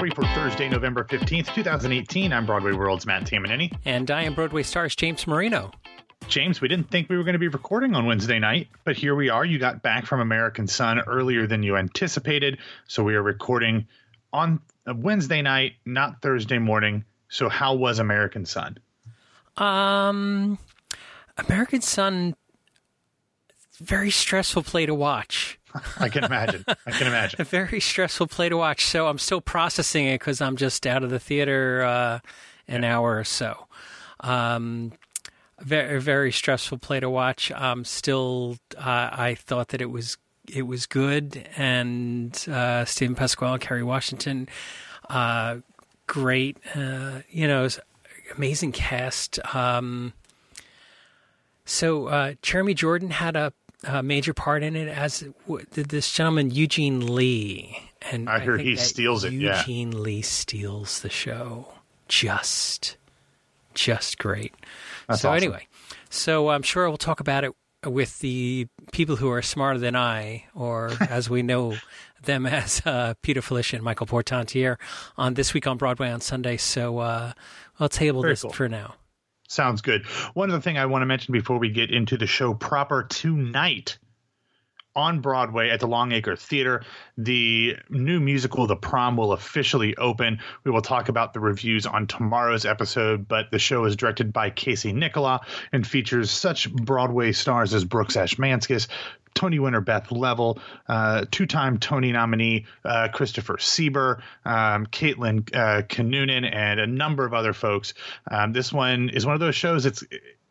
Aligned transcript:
Discovery 0.00 0.28
for 0.30 0.34
Thursday, 0.34 0.66
November 0.66 1.04
15th, 1.04 1.54
2018. 1.54 2.32
I'm 2.32 2.46
Broadway 2.46 2.72
World's 2.72 3.04
Matt 3.04 3.24
Tamanini. 3.24 3.70
And 3.84 4.10
I 4.10 4.22
am 4.22 4.32
Broadway 4.32 4.62
Stars 4.62 4.96
James 4.96 5.26
Marino. 5.26 5.72
James, 6.26 6.62
we 6.62 6.68
didn't 6.68 6.90
think 6.90 7.10
we 7.10 7.18
were 7.18 7.22
going 7.22 7.34
to 7.34 7.38
be 7.38 7.48
recording 7.48 7.94
on 7.94 8.06
Wednesday 8.06 8.38
night, 8.38 8.68
but 8.84 8.96
here 8.96 9.14
we 9.14 9.28
are. 9.28 9.44
You 9.44 9.58
got 9.58 9.82
back 9.82 10.06
from 10.06 10.20
American 10.20 10.66
Son 10.66 11.00
earlier 11.00 11.46
than 11.46 11.62
you 11.62 11.76
anticipated. 11.76 12.56
So 12.86 13.02
we 13.02 13.14
are 13.14 13.22
recording 13.22 13.88
on 14.32 14.60
Wednesday 14.86 15.42
night, 15.42 15.74
not 15.84 16.22
Thursday 16.22 16.58
morning. 16.58 17.04
So 17.28 17.50
how 17.50 17.74
was 17.74 17.98
American 17.98 18.46
Son? 18.46 18.78
Um, 19.58 20.58
American 21.36 21.82
Son, 21.82 22.36
very 23.78 24.10
stressful 24.10 24.62
play 24.62 24.86
to 24.86 24.94
watch. 24.94 25.59
I 25.98 26.08
can 26.08 26.24
imagine. 26.24 26.64
I 26.68 26.90
can 26.90 27.06
imagine. 27.06 27.40
A 27.40 27.44
very 27.44 27.80
stressful 27.80 28.26
play 28.26 28.48
to 28.48 28.56
watch. 28.56 28.86
So 28.86 29.06
I'm 29.06 29.18
still 29.18 29.40
processing 29.40 30.06
it 30.06 30.18
because 30.20 30.40
I'm 30.40 30.56
just 30.56 30.86
out 30.86 31.02
of 31.04 31.10
the 31.10 31.18
theater 31.18 31.82
uh, 31.82 32.18
an 32.68 32.82
yeah. 32.82 32.96
hour 32.96 33.18
or 33.18 33.24
so. 33.24 33.66
Um, 34.20 34.92
very 35.60 36.00
very 36.00 36.32
stressful 36.32 36.78
play 36.78 37.00
to 37.00 37.10
watch. 37.10 37.50
Um, 37.52 37.84
still, 37.84 38.56
uh, 38.76 39.10
I 39.12 39.36
thought 39.38 39.68
that 39.68 39.80
it 39.80 39.90
was 39.90 40.16
it 40.48 40.62
was 40.62 40.86
good, 40.86 41.46
and 41.56 42.34
uh, 42.48 42.84
Steven 42.84 43.14
Pasquale, 43.14 43.58
Kerry 43.58 43.82
Washington, 43.82 44.48
uh, 45.08 45.58
great. 46.06 46.56
Uh, 46.74 47.20
you 47.30 47.46
know, 47.46 47.68
amazing 48.36 48.72
cast. 48.72 49.38
Um, 49.54 50.12
so 51.64 52.06
uh, 52.06 52.34
Jeremy 52.42 52.74
Jordan 52.74 53.10
had 53.10 53.36
a, 53.36 53.52
a, 53.84 54.02
major 54.02 54.34
part 54.34 54.62
in 54.62 54.76
it, 54.76 54.88
as 54.88 55.24
did 55.72 55.88
this 55.88 56.12
gentleman 56.12 56.50
Eugene 56.50 57.14
Lee. 57.14 57.78
And 58.10 58.28
I, 58.28 58.36
I 58.36 58.38
heard 58.40 58.60
he 58.60 58.76
steals 58.76 59.24
it. 59.24 59.32
Yeah, 59.32 59.58
Eugene. 59.60 60.02
Lee 60.02 60.22
steals 60.22 61.00
the 61.00 61.10
show. 61.10 61.68
Just, 62.08 62.96
just 63.74 64.18
great. 64.18 64.54
That's 65.08 65.22
so 65.22 65.30
awesome. 65.30 65.36
anyway, 65.44 65.66
so 66.08 66.50
I'm 66.50 66.62
sure 66.62 66.88
we'll 66.88 66.96
talk 66.96 67.20
about 67.20 67.44
it 67.44 67.52
with 67.86 68.18
the 68.18 68.66
people 68.92 69.16
who 69.16 69.30
are 69.30 69.42
smarter 69.42 69.78
than 69.78 69.96
I, 69.96 70.44
or 70.54 70.90
as 71.08 71.30
we 71.30 71.42
know 71.42 71.76
them 72.24 72.46
as 72.46 72.82
uh, 72.84 73.14
Peter 73.22 73.40
Filichia 73.40 73.74
and 73.74 73.82
Michael 73.82 74.06
Portantiere 74.06 74.78
on 75.16 75.34
this 75.34 75.54
week 75.54 75.66
on 75.66 75.76
Broadway 75.76 76.10
on 76.10 76.20
Sunday. 76.20 76.56
So 76.56 76.98
uh, 76.98 77.32
I'll 77.78 77.88
table 77.88 78.22
Very 78.22 78.32
this 78.32 78.42
cool. 78.42 78.52
for 78.52 78.68
now. 78.68 78.94
Sounds 79.50 79.80
good. 79.80 80.06
One 80.34 80.48
other 80.48 80.60
thing 80.60 80.78
I 80.78 80.86
want 80.86 81.02
to 81.02 81.06
mention 81.06 81.32
before 81.32 81.58
we 81.58 81.70
get 81.70 81.90
into 81.90 82.16
the 82.16 82.28
show 82.28 82.54
proper 82.54 83.02
tonight 83.02 83.98
on 84.94 85.20
Broadway 85.20 85.70
at 85.70 85.80
the 85.80 85.88
Longacre 85.88 86.36
Theater. 86.36 86.84
The 87.18 87.76
new 87.88 88.20
musical, 88.20 88.68
The 88.68 88.76
Prom, 88.76 89.16
will 89.16 89.32
officially 89.32 89.96
open. 89.96 90.38
We 90.62 90.70
will 90.70 90.82
talk 90.82 91.08
about 91.08 91.32
the 91.32 91.40
reviews 91.40 91.84
on 91.84 92.06
tomorrow's 92.06 92.64
episode, 92.64 93.26
but 93.26 93.50
the 93.50 93.58
show 93.58 93.84
is 93.86 93.96
directed 93.96 94.32
by 94.32 94.50
Casey 94.50 94.92
Nicholaw 94.92 95.40
and 95.72 95.84
features 95.84 96.30
such 96.30 96.72
Broadway 96.72 97.32
stars 97.32 97.74
as 97.74 97.84
Brooks 97.84 98.16
Ashmanskas, 98.16 98.86
Tony 99.34 99.58
winner 99.58 99.80
Beth 99.80 100.10
Leavel, 100.10 100.58
uh, 100.88 101.24
two-time 101.30 101.78
Tony 101.78 102.12
nominee 102.12 102.66
uh, 102.84 103.08
Christopher 103.12 103.56
Sieber, 103.56 104.20
um, 104.44 104.86
Caitlin 104.86 105.48
uh, 105.54 105.82
Kinnunen, 105.82 106.48
and 106.52 106.80
a 106.80 106.86
number 106.86 107.24
of 107.24 107.34
other 107.34 107.52
folks. 107.52 107.94
Um, 108.30 108.52
this 108.52 108.72
one 108.72 109.08
is 109.08 109.24
one 109.24 109.34
of 109.34 109.40
those 109.40 109.56
shows. 109.56 109.86
It's 109.86 110.04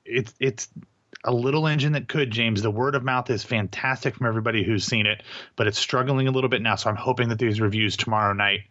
it's 0.05 0.33
it's 0.39 0.67
a 1.25 1.33
little 1.33 1.67
engine 1.67 1.93
that 1.93 2.07
could, 2.07 2.31
James. 2.31 2.61
The 2.61 2.71
word 2.71 2.95
of 2.95 3.03
mouth 3.03 3.29
is 3.29 3.43
fantastic 3.43 4.15
from 4.15 4.27
everybody 4.27 4.63
who's 4.63 4.85
seen 4.85 5.05
it, 5.05 5.21
but 5.55 5.67
it's 5.67 5.77
struggling 5.77 6.27
a 6.27 6.31
little 6.31 6.49
bit 6.49 6.61
now. 6.61 6.75
So 6.75 6.89
I'm 6.89 6.95
hoping 6.95 7.29
that 7.29 7.39
these 7.39 7.59
reviews 7.59 7.97
tomorrow 7.97 8.33
night 8.33 8.61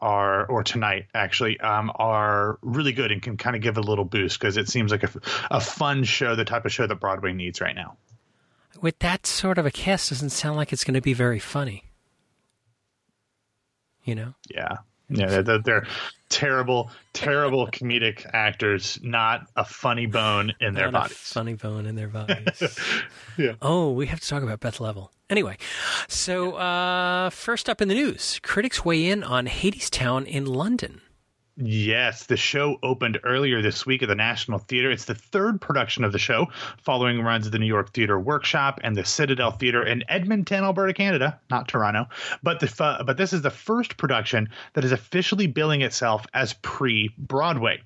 are, 0.00 0.46
or 0.46 0.62
tonight 0.62 1.06
actually, 1.14 1.58
um, 1.58 1.90
are 1.96 2.58
really 2.62 2.92
good 2.92 3.10
and 3.10 3.20
can 3.20 3.36
kind 3.36 3.56
of 3.56 3.62
give 3.62 3.76
a 3.76 3.80
little 3.80 4.04
boost 4.04 4.38
because 4.38 4.56
it 4.56 4.68
seems 4.68 4.92
like 4.92 5.02
a, 5.02 5.10
a 5.50 5.60
fun 5.60 6.04
show, 6.04 6.36
the 6.36 6.44
type 6.44 6.64
of 6.64 6.72
show 6.72 6.86
that 6.86 7.00
Broadway 7.00 7.32
needs 7.32 7.60
right 7.60 7.74
now. 7.74 7.96
With 8.80 8.98
that 9.00 9.26
sort 9.26 9.58
of 9.58 9.66
a 9.66 9.70
cast, 9.70 10.10
doesn't 10.10 10.30
sound 10.30 10.56
like 10.56 10.72
it's 10.72 10.84
going 10.84 10.94
to 10.94 11.00
be 11.00 11.12
very 11.14 11.38
funny. 11.38 11.84
You 14.04 14.14
know? 14.14 14.34
Yeah. 14.50 14.76
Yeah, 15.08 15.40
they're, 15.42 15.60
they're 15.60 15.86
terrible, 16.30 16.90
terrible 17.12 17.66
comedic 17.72 18.26
actors, 18.32 18.98
not 19.02 19.46
a 19.54 19.64
funny 19.64 20.06
bone 20.06 20.52
in 20.60 20.74
their 20.74 20.90
not 20.90 21.04
bodies. 21.04 21.16
funny 21.16 21.54
bone 21.54 21.86
in 21.86 21.94
their 21.94 22.08
bodies. 22.08 22.78
yeah. 23.36 23.52
Oh, 23.62 23.92
we 23.92 24.06
have 24.06 24.20
to 24.20 24.28
talk 24.28 24.42
about 24.42 24.60
Beth 24.60 24.80
Leavel. 24.80 25.12
Anyway, 25.30 25.56
so 26.08 26.54
uh, 26.54 27.30
first 27.30 27.68
up 27.68 27.80
in 27.80 27.88
the 27.88 27.94
news, 27.94 28.40
critics 28.42 28.84
weigh 28.84 29.06
in 29.06 29.22
on 29.24 29.46
Hadestown 29.46 30.26
in 30.26 30.44
London. 30.46 31.00
Yes, 31.58 32.26
the 32.26 32.36
show 32.36 32.78
opened 32.82 33.18
earlier 33.24 33.62
this 33.62 33.86
week 33.86 34.02
at 34.02 34.10
the 34.10 34.14
National 34.14 34.58
Theater. 34.58 34.90
It's 34.90 35.06
the 35.06 35.14
third 35.14 35.58
production 35.58 36.04
of 36.04 36.12
the 36.12 36.18
show, 36.18 36.48
following 36.82 37.22
runs 37.22 37.46
at 37.46 37.52
the 37.52 37.58
New 37.58 37.66
York 37.66 37.94
Theater 37.94 38.20
Workshop 38.20 38.78
and 38.84 38.94
the 38.94 39.06
Citadel 39.06 39.52
Theater 39.52 39.82
in 39.82 40.04
Edmonton, 40.10 40.64
Alberta, 40.64 40.92
Canada, 40.92 41.40
not 41.48 41.66
Toronto. 41.66 42.08
But 42.42 42.60
the 42.60 42.84
uh, 42.84 43.04
but 43.04 43.16
this 43.16 43.32
is 43.32 43.40
the 43.40 43.48
first 43.48 43.96
production 43.96 44.50
that 44.74 44.84
is 44.84 44.92
officially 44.92 45.46
billing 45.46 45.80
itself 45.80 46.26
as 46.34 46.52
pre-Broadway. 46.52 47.80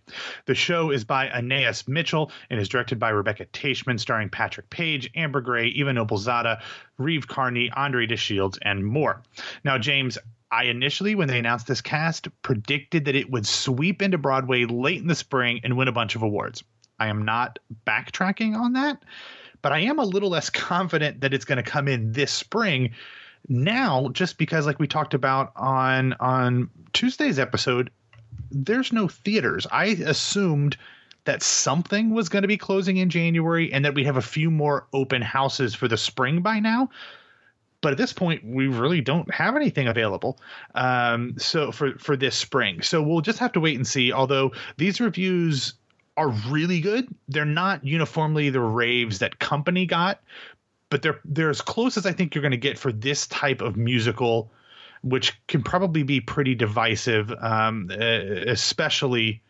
The 0.47 0.56
show 0.56 0.91
is 0.91 1.04
by 1.04 1.31
Anais 1.31 1.84
Mitchell 1.87 2.32
and 2.50 2.58
is 2.58 2.69
directed 2.69 2.98
by 2.98 3.10
Rebecca 3.10 3.47
Taichman, 3.47 4.00
starring 4.00 4.31
Patrick 4.31 4.69
Page, 4.70 5.12
Amber 5.14 5.41
Gray, 5.41 5.69
Eva 5.69 5.92
Noblezada, 5.92 6.60
Reeve 6.98 7.28
Carney, 7.28 7.70
Andre 7.70 8.06
de 8.06 8.16
Shields, 8.16 8.58
and 8.62 8.84
more. 8.84 9.22
Now, 9.62 9.78
James, 9.78 10.19
I 10.53 10.65
initially, 10.65 11.15
when 11.15 11.28
they 11.28 11.38
announced 11.38 11.66
this 11.66 11.81
cast, 11.81 12.28
predicted 12.43 13.05
that 13.05 13.15
it 13.15 13.31
would 13.31 13.47
sweep 13.47 14.03
into 14.03 14.19
Broadway 14.19 14.65
late 14.65 15.00
in 15.00 15.06
the 15.06 15.15
spring 15.15 15.61
and 15.62 15.77
win 15.77 15.88
a 15.88 15.93
bunch 15.93 16.16
of 16.16 16.22
awards. 16.22 16.65
I 16.99 17.09
am 17.09 17.25
not 17.25 17.59
backtracking 17.87 18.56
on 18.56 18.75
that, 18.75 19.03
but 19.62 19.72
I 19.72 19.81
am 19.81 19.99
a 19.99 20.05
little 20.05 20.31
less 20.31 20.50
confident 20.50 21.21
that 21.21 21.33
it's 21.33 21.44
going 21.44 21.62
to 21.62 21.71
come 21.71 21.88
in 21.88 22.12
this 22.12 22.33
spring 22.33 22.91
now 23.49 24.09
just 24.12 24.38
because 24.38 24.66
like 24.66 24.78
we 24.78 24.87
talked 24.87 25.15
about 25.15 25.53
on 25.56 26.12
on 26.21 26.69
Tuesday's 26.93 27.38
episode 27.38 27.91
there's 28.50 28.93
no 28.93 29.09
theaters. 29.09 29.67
I 29.71 29.87
assumed 29.87 30.77
that 31.25 31.43
something 31.43 32.11
was 32.11 32.28
going 32.28 32.43
to 32.43 32.49
be 32.49 32.56
closing 32.56 32.97
in 32.97 33.11
January 33.11 33.72
and 33.72 33.84
that 33.84 33.94
we 33.94 34.05
have 34.05 34.17
a 34.17 34.22
few 34.22 34.50
more 34.50 34.87
open 34.93 35.22
houses 35.22 35.75
for 35.75 35.87
the 35.87 35.97
spring 35.97 36.43
by 36.43 36.61
now 36.61 36.91
but 37.80 37.92
at 37.92 37.98
this 37.98 38.12
point 38.12 38.44
we 38.44 38.68
really 38.68 39.00
don't 39.00 39.32
have 39.32 39.56
anything 39.56 39.88
available 39.88 40.38
um, 40.74 41.34
so 41.38 41.72
for 41.72 41.98
for 41.98 42.16
this 42.16 42.36
spring. 42.36 42.82
So 42.82 43.02
we'll 43.02 43.20
just 43.20 43.38
have 43.38 43.52
to 43.52 43.60
wait 43.60 43.76
and 43.76 43.86
see. 43.86 44.12
Although 44.12 44.52
these 44.76 45.00
reviews 45.00 45.74
are 46.16 46.28
really 46.48 46.80
good. 46.80 47.08
They're 47.28 47.44
not 47.44 47.84
uniformly 47.84 48.50
the 48.50 48.60
raves 48.60 49.20
that 49.20 49.38
company 49.38 49.86
got 49.86 50.20
but 50.90 51.02
they're 51.02 51.20
they're 51.24 51.50
as 51.50 51.62
close 51.62 51.96
as 51.96 52.04
i 52.04 52.12
think 52.12 52.34
you're 52.34 52.42
going 52.42 52.50
to 52.50 52.58
get 52.58 52.76
for 52.78 52.92
this 52.92 53.26
type 53.28 53.62
of 53.62 53.76
musical 53.76 54.52
which 55.02 55.40
can 55.46 55.62
probably 55.62 56.02
be 56.02 56.20
pretty 56.20 56.54
divisive 56.54 57.32
um, 57.40 57.88
especially 57.90 59.40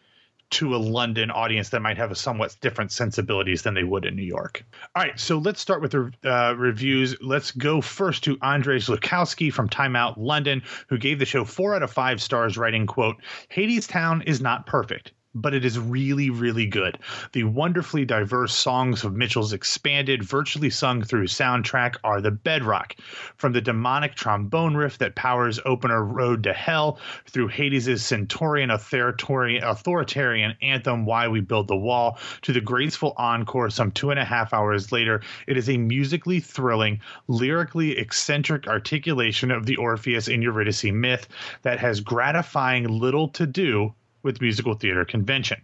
to 0.51 0.75
a 0.75 0.79
London 0.79 1.31
audience 1.31 1.69
that 1.71 1.81
might 1.81 1.97
have 1.97 2.11
a 2.11 2.15
somewhat 2.15 2.57
different 2.61 2.93
sensibilities 2.93 3.63
than 3.63 3.75
they 3.75 3.85
would 3.85 4.05
in 4.05 4.17
New 4.17 4.23
York. 4.23 4.65
All 4.95 5.03
right, 5.03 5.19
so 5.19 5.39
let's 5.39 5.61
start 5.61 5.81
with 5.81 5.93
the 5.93 6.13
uh, 6.25 6.55
reviews. 6.55 7.17
Let's 7.23 7.51
go 7.51 7.81
first 7.81 8.25
to 8.25 8.37
Andrzej 8.39 8.89
Lukowski 8.89 9.53
from 9.53 9.69
Time 9.69 9.97
Out 9.97 10.19
London, 10.19 10.63
who 10.89 10.99
gave 10.99 11.19
the 11.19 11.27
show 11.27 11.45
four 11.45 11.75
out 11.75 11.83
of 11.83 11.91
five 11.91 12.21
stars, 12.21 12.57
writing, 12.57 12.87
quote, 12.87 13.17
Hadestown 13.51 14.25
is 14.27 14.41
not 14.41 14.67
perfect 14.67 15.13
but 15.35 15.55
it 15.55 15.65
is 15.65 15.79
really, 15.79 16.29
really 16.29 16.67
good. 16.67 16.99
The 17.33 17.45
wonderfully 17.45 18.05
diverse 18.05 18.55
songs 18.55 19.05
of 19.05 19.15
Mitchell's 19.15 19.53
expanded, 19.53 20.25
virtually 20.25 20.71
sung 20.71 21.03
through 21.03 21.27
soundtrack 21.27 21.97
are 22.03 22.21
the 22.21 22.33
bedrock. 22.33 22.97
From 23.37 23.53
the 23.53 23.61
demonic 23.61 24.17
trombone 24.17 24.75
riff 24.77 24.99
that 24.99 25.15
powers 25.15 25.61
Opener 25.65 26.05
Road 26.05 26.43
to 26.43 26.53
Hell 26.53 26.99
through 27.27 27.49
Hades' 27.49 28.05
Centaurian 28.05 28.71
authoritarian 28.71 30.57
anthem, 30.63 31.05
Why 31.05 31.29
We 31.29 31.41
Build 31.41 31.69
the 31.69 31.77
Wall, 31.77 32.19
to 32.43 32.53
the 32.53 32.61
graceful 32.61 33.15
encore 33.17 33.71
some 33.71 33.93
two 33.93 34.11
and 34.11 34.19
a 34.19 34.25
half 34.25 34.53
hours 34.53 34.91
later, 34.91 35.23
it 35.47 35.57
is 35.57 35.71
a 35.71 35.77
musically 35.77 36.41
thrilling, 36.41 37.01
lyrically 37.29 37.97
eccentric 37.99 38.67
articulation 38.67 39.51
of 39.51 39.67
the 39.67 39.77
Orpheus 39.77 40.27
and 40.27 40.43
Eurydice 40.43 40.85
myth 40.85 41.29
that 41.63 41.79
has 41.79 42.01
gratifying 42.01 42.89
little 42.89 43.29
to 43.29 43.47
do 43.47 43.95
with 44.23 44.41
musical 44.41 44.75
theater 44.75 45.05
convention. 45.05 45.61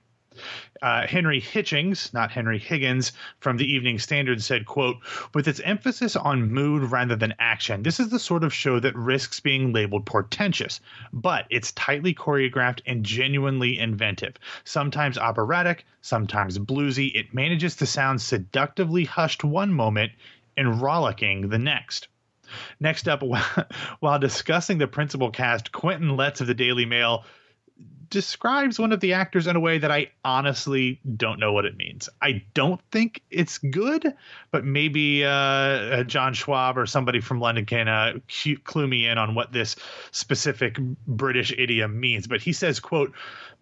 Uh, 0.83 1.07
Henry 1.07 1.41
Hitchings, 1.41 2.13
not 2.13 2.31
Henry 2.31 2.59
Higgins, 2.59 3.13
from 3.41 3.57
the 3.57 3.65
Evening 3.73 3.99
Standard 3.99 4.43
said, 4.43 4.67
quote, 4.67 4.99
with 5.33 5.49
its 5.49 5.61
emphasis 5.61 6.15
on 6.15 6.53
mood 6.53 6.91
rather 6.91 7.17
than 7.17 7.35
action, 7.39 7.83
this 7.83 7.99
is 7.99 8.11
the 8.11 8.19
sort 8.19 8.45
of 8.45 8.53
show 8.53 8.79
that 8.79 8.95
risks 8.95 9.41
being 9.41 9.73
labeled 9.73 10.05
portentous, 10.05 10.81
but 11.13 11.47
it's 11.49 11.73
tightly 11.73 12.15
choreographed 12.15 12.83
and 12.85 13.03
genuinely 13.03 13.79
inventive. 13.79 14.37
Sometimes 14.65 15.17
operatic, 15.17 15.87
sometimes 16.03 16.59
bluesy, 16.59 17.15
it 17.15 17.33
manages 17.33 17.77
to 17.77 17.87
sound 17.87 18.21
seductively 18.21 19.05
hushed 19.05 19.43
one 19.43 19.73
moment 19.73 20.13
and 20.57 20.83
rollicking 20.83 21.49
the 21.49 21.59
next. 21.59 22.09
Next 22.79 23.09
up, 23.09 23.23
while 24.01 24.19
discussing 24.19 24.79
the 24.79 24.87
principal 24.87 25.31
cast, 25.31 25.73
Quentin 25.73 26.17
Letts 26.17 26.43
of 26.43 26.47
the 26.47 26.55
Daily 26.55 26.85
Mail 26.85 27.25
describes 28.11 28.79
one 28.79 28.93
of 28.93 29.01
the 29.01 29.15
actors 29.15 29.47
in 29.47 29.57
a 29.57 29.61
way 29.61 29.79
that 29.79 29.91
I 29.91 30.11
honestly 30.25 31.01
don't 31.17 31.39
know 31.39 31.53
what 31.53 31.65
it 31.65 31.77
means. 31.77 32.09
I 32.21 32.45
don't 32.55 32.81
think 32.91 33.23
it's 33.31 33.59
good, 33.59 34.15
but 34.51 34.65
maybe 34.65 35.25
uh, 35.25 35.31
uh 35.31 36.03
John 36.05 36.35
Schwab 36.35 36.79
or 36.79 36.87
somebody 36.87 37.21
from 37.21 37.41
London 37.41 37.67
can 37.67 37.89
uh, 37.89 38.15
clue 38.65 38.87
me 38.87 39.07
in 39.07 39.19
on 39.19 39.35
what 39.35 39.53
this 39.53 39.77
specific 40.11 40.79
British 41.07 41.53
idiom 41.53 41.99
means. 41.99 42.27
But 42.27 42.41
he 42.41 42.53
says, 42.53 42.81
"quote 42.81 43.13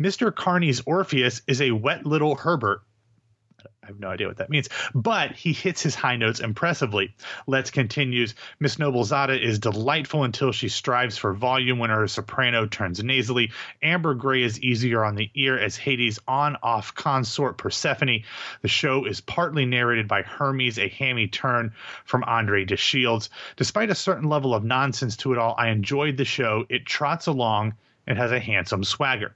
Mr. 0.01 0.35
Carney's 0.35 0.83
Orpheus 0.87 1.43
is 1.47 1.61
a 1.61 1.73
wet 1.73 2.07
little 2.07 2.35
Herbert." 2.35 2.83
I 3.83 3.89
have 3.89 4.01
no 4.01 4.09
idea 4.09 4.29
what 4.29 4.39
that 4.39 4.51
means, 4.51 4.69
but 4.95 5.33
he 5.33 5.53
hits 5.53 5.83
his 5.83 5.95
high 5.95 6.17
notes 6.17 6.41
impressively. 6.41 7.15
Let's 7.47 7.71
continues 7.71 8.35
Miss 8.59 8.77
Noblezada 8.77 9.39
is 9.39 9.59
delightful 9.59 10.25
until 10.25 10.53
she 10.53 10.69
strives 10.69 11.19
for 11.19 11.35
volume 11.35 11.79
when 11.79 11.91
her 11.91 12.09
soprano 12.09 12.67
turns 12.67 13.03
nasally. 13.03 13.53
Amber 13.83 14.15
Gray 14.15 14.43
is 14.43 14.61
easier 14.61 15.05
on 15.05 15.17
the 15.17 15.31
ear 15.35 15.59
as 15.59 15.77
Hades' 15.77 16.19
on 16.27 16.57
off 16.63 16.95
consort 16.95 17.59
Persephone. 17.59 18.25
The 18.63 18.69
show 18.69 19.05
is 19.05 19.21
partly 19.21 19.67
narrated 19.67 20.09
by 20.09 20.23
Hermes, 20.23 20.79
a 20.79 20.89
hammy 20.89 21.29
turn 21.29 21.75
from 22.05 22.25
Andre 22.25 22.65
de 22.65 22.77
Shields. 22.77 23.29
Despite 23.57 23.91
a 23.91 23.95
certain 23.95 24.29
level 24.29 24.55
of 24.55 24.65
nonsense 24.65 25.17
to 25.19 25.33
it 25.33 25.39
all, 25.39 25.55
I 25.59 25.69
enjoyed 25.69 26.17
the 26.17 26.25
show. 26.25 26.65
It 26.69 26.87
trots 26.87 27.27
along 27.27 27.75
and 28.07 28.19
has 28.19 28.33
a 28.33 28.41
handsome 28.41 28.85
swagger. 28.85 29.35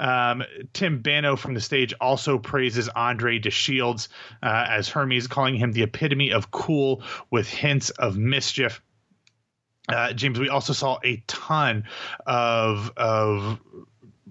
Um, 0.00 0.42
Tim 0.72 1.02
Bano 1.02 1.36
from 1.36 1.52
the 1.54 1.60
stage 1.60 1.92
also 2.00 2.38
praises 2.38 2.88
Andre 2.88 3.38
de 3.38 3.50
Shields 3.50 4.08
uh, 4.42 4.66
as 4.68 4.88
Hermes, 4.88 5.26
calling 5.26 5.56
him 5.56 5.72
the 5.72 5.82
epitome 5.82 6.32
of 6.32 6.50
cool 6.50 7.02
with 7.30 7.48
hints 7.48 7.90
of 7.90 8.16
mischief. 8.16 8.80
Uh, 9.88 10.12
James, 10.12 10.38
we 10.38 10.48
also 10.48 10.72
saw 10.72 10.98
a 11.04 11.22
ton 11.26 11.84
of 12.26 12.92
of 12.96 13.60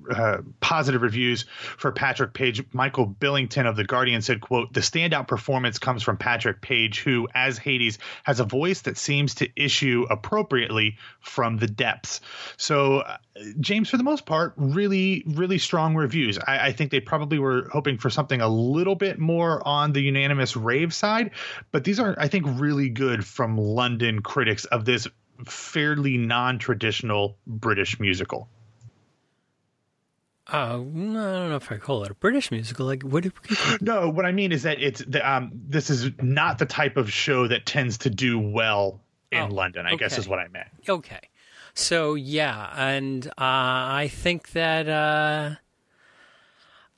uh, 0.10 0.38
positive 0.60 1.02
reviews 1.02 1.46
for 1.78 1.92
Patrick 1.92 2.34
Page. 2.34 2.64
Michael 2.74 3.06
Billington 3.06 3.66
of 3.66 3.76
The 3.76 3.84
Guardian 3.84 4.22
said, 4.22 4.42
quote, 4.42 4.74
the 4.74 4.80
standout 4.82 5.28
performance 5.28 5.80
comes 5.80 6.04
from 6.04 6.18
Patrick 6.18 6.62
Page, 6.62 7.02
who, 7.02 7.28
as 7.34 7.58
Hades, 7.58 8.00
has 8.24 8.40
a 8.40 8.46
voice 8.46 8.82
that 8.82 8.98
seems 8.98 9.36
to 9.36 9.50
issue 9.56 10.06
appropriately 10.10 10.98
from 11.22 11.58
the 11.58 11.68
depths. 11.68 12.22
So, 12.58 13.00
uh, 13.00 13.18
James, 13.60 13.90
for 13.90 13.98
the 13.98 14.04
most 14.04 14.26
part, 14.26 14.54
really, 14.58 15.24
really 15.26 15.58
strong 15.58 15.96
reviews. 15.96 16.38
I, 16.40 16.68
I 16.68 16.72
think 16.72 16.92
they 16.92 17.00
probably 17.00 17.40
were 17.40 17.70
hoping 17.72 17.98
for 17.98 18.10
something 18.10 18.42
a 18.42 18.50
little 18.50 18.96
bit 18.96 19.20
more 19.20 19.66
on 19.68 19.94
the 19.94 20.02
unanimous 20.02 20.56
rave 20.56 20.94
side, 20.94 21.32
but 21.72 21.84
these 21.84 22.00
are, 22.00 22.16
I 22.18 22.28
think, 22.28 22.46
really 22.48 22.90
good 22.90 23.26
from 23.26 23.58
London 23.58 24.22
critics 24.22 24.66
of 24.66 24.86
this 24.86 25.08
fairly 25.46 26.18
non-traditional 26.18 27.38
British 27.48 28.00
musical. 28.00 28.50
Uh, 30.52 30.58
I 30.58 30.68
don't 30.72 31.14
know 31.14 31.56
if 31.56 31.72
I 31.72 31.78
call 31.78 32.04
it 32.04 32.12
a 32.12 32.16
British 32.16 32.50
musical. 32.50 32.86
Like, 32.86 33.04
what? 33.04 33.24
Do 33.24 33.32
no, 33.82 34.10
what 34.10 34.26
I 34.26 34.32
mean 34.32 34.52
is 34.52 34.64
that 34.64 34.82
it's 34.82 35.04
the, 35.06 35.28
um, 35.30 35.52
this 35.54 35.90
is 35.90 36.10
not 36.22 36.58
the 36.58 36.66
type 36.66 36.98
of 36.98 37.12
show 37.12 37.48
that 37.48 37.66
tends 37.66 38.00
to 38.00 38.10
do 38.10 38.40
well 38.40 39.00
in 39.32 39.44
oh, 39.44 39.48
London. 39.48 39.86
I 39.86 39.90
okay. 39.90 39.98
guess 39.98 40.18
is 40.18 40.28
what 40.28 40.40
I 40.40 40.48
meant. 40.48 40.70
Okay, 40.88 41.30
so 41.74 42.16
yeah, 42.16 42.74
and 42.76 43.28
uh, 43.28 43.32
I 43.38 44.10
think 44.12 44.52
that 44.54 44.90
uh, 44.90 45.56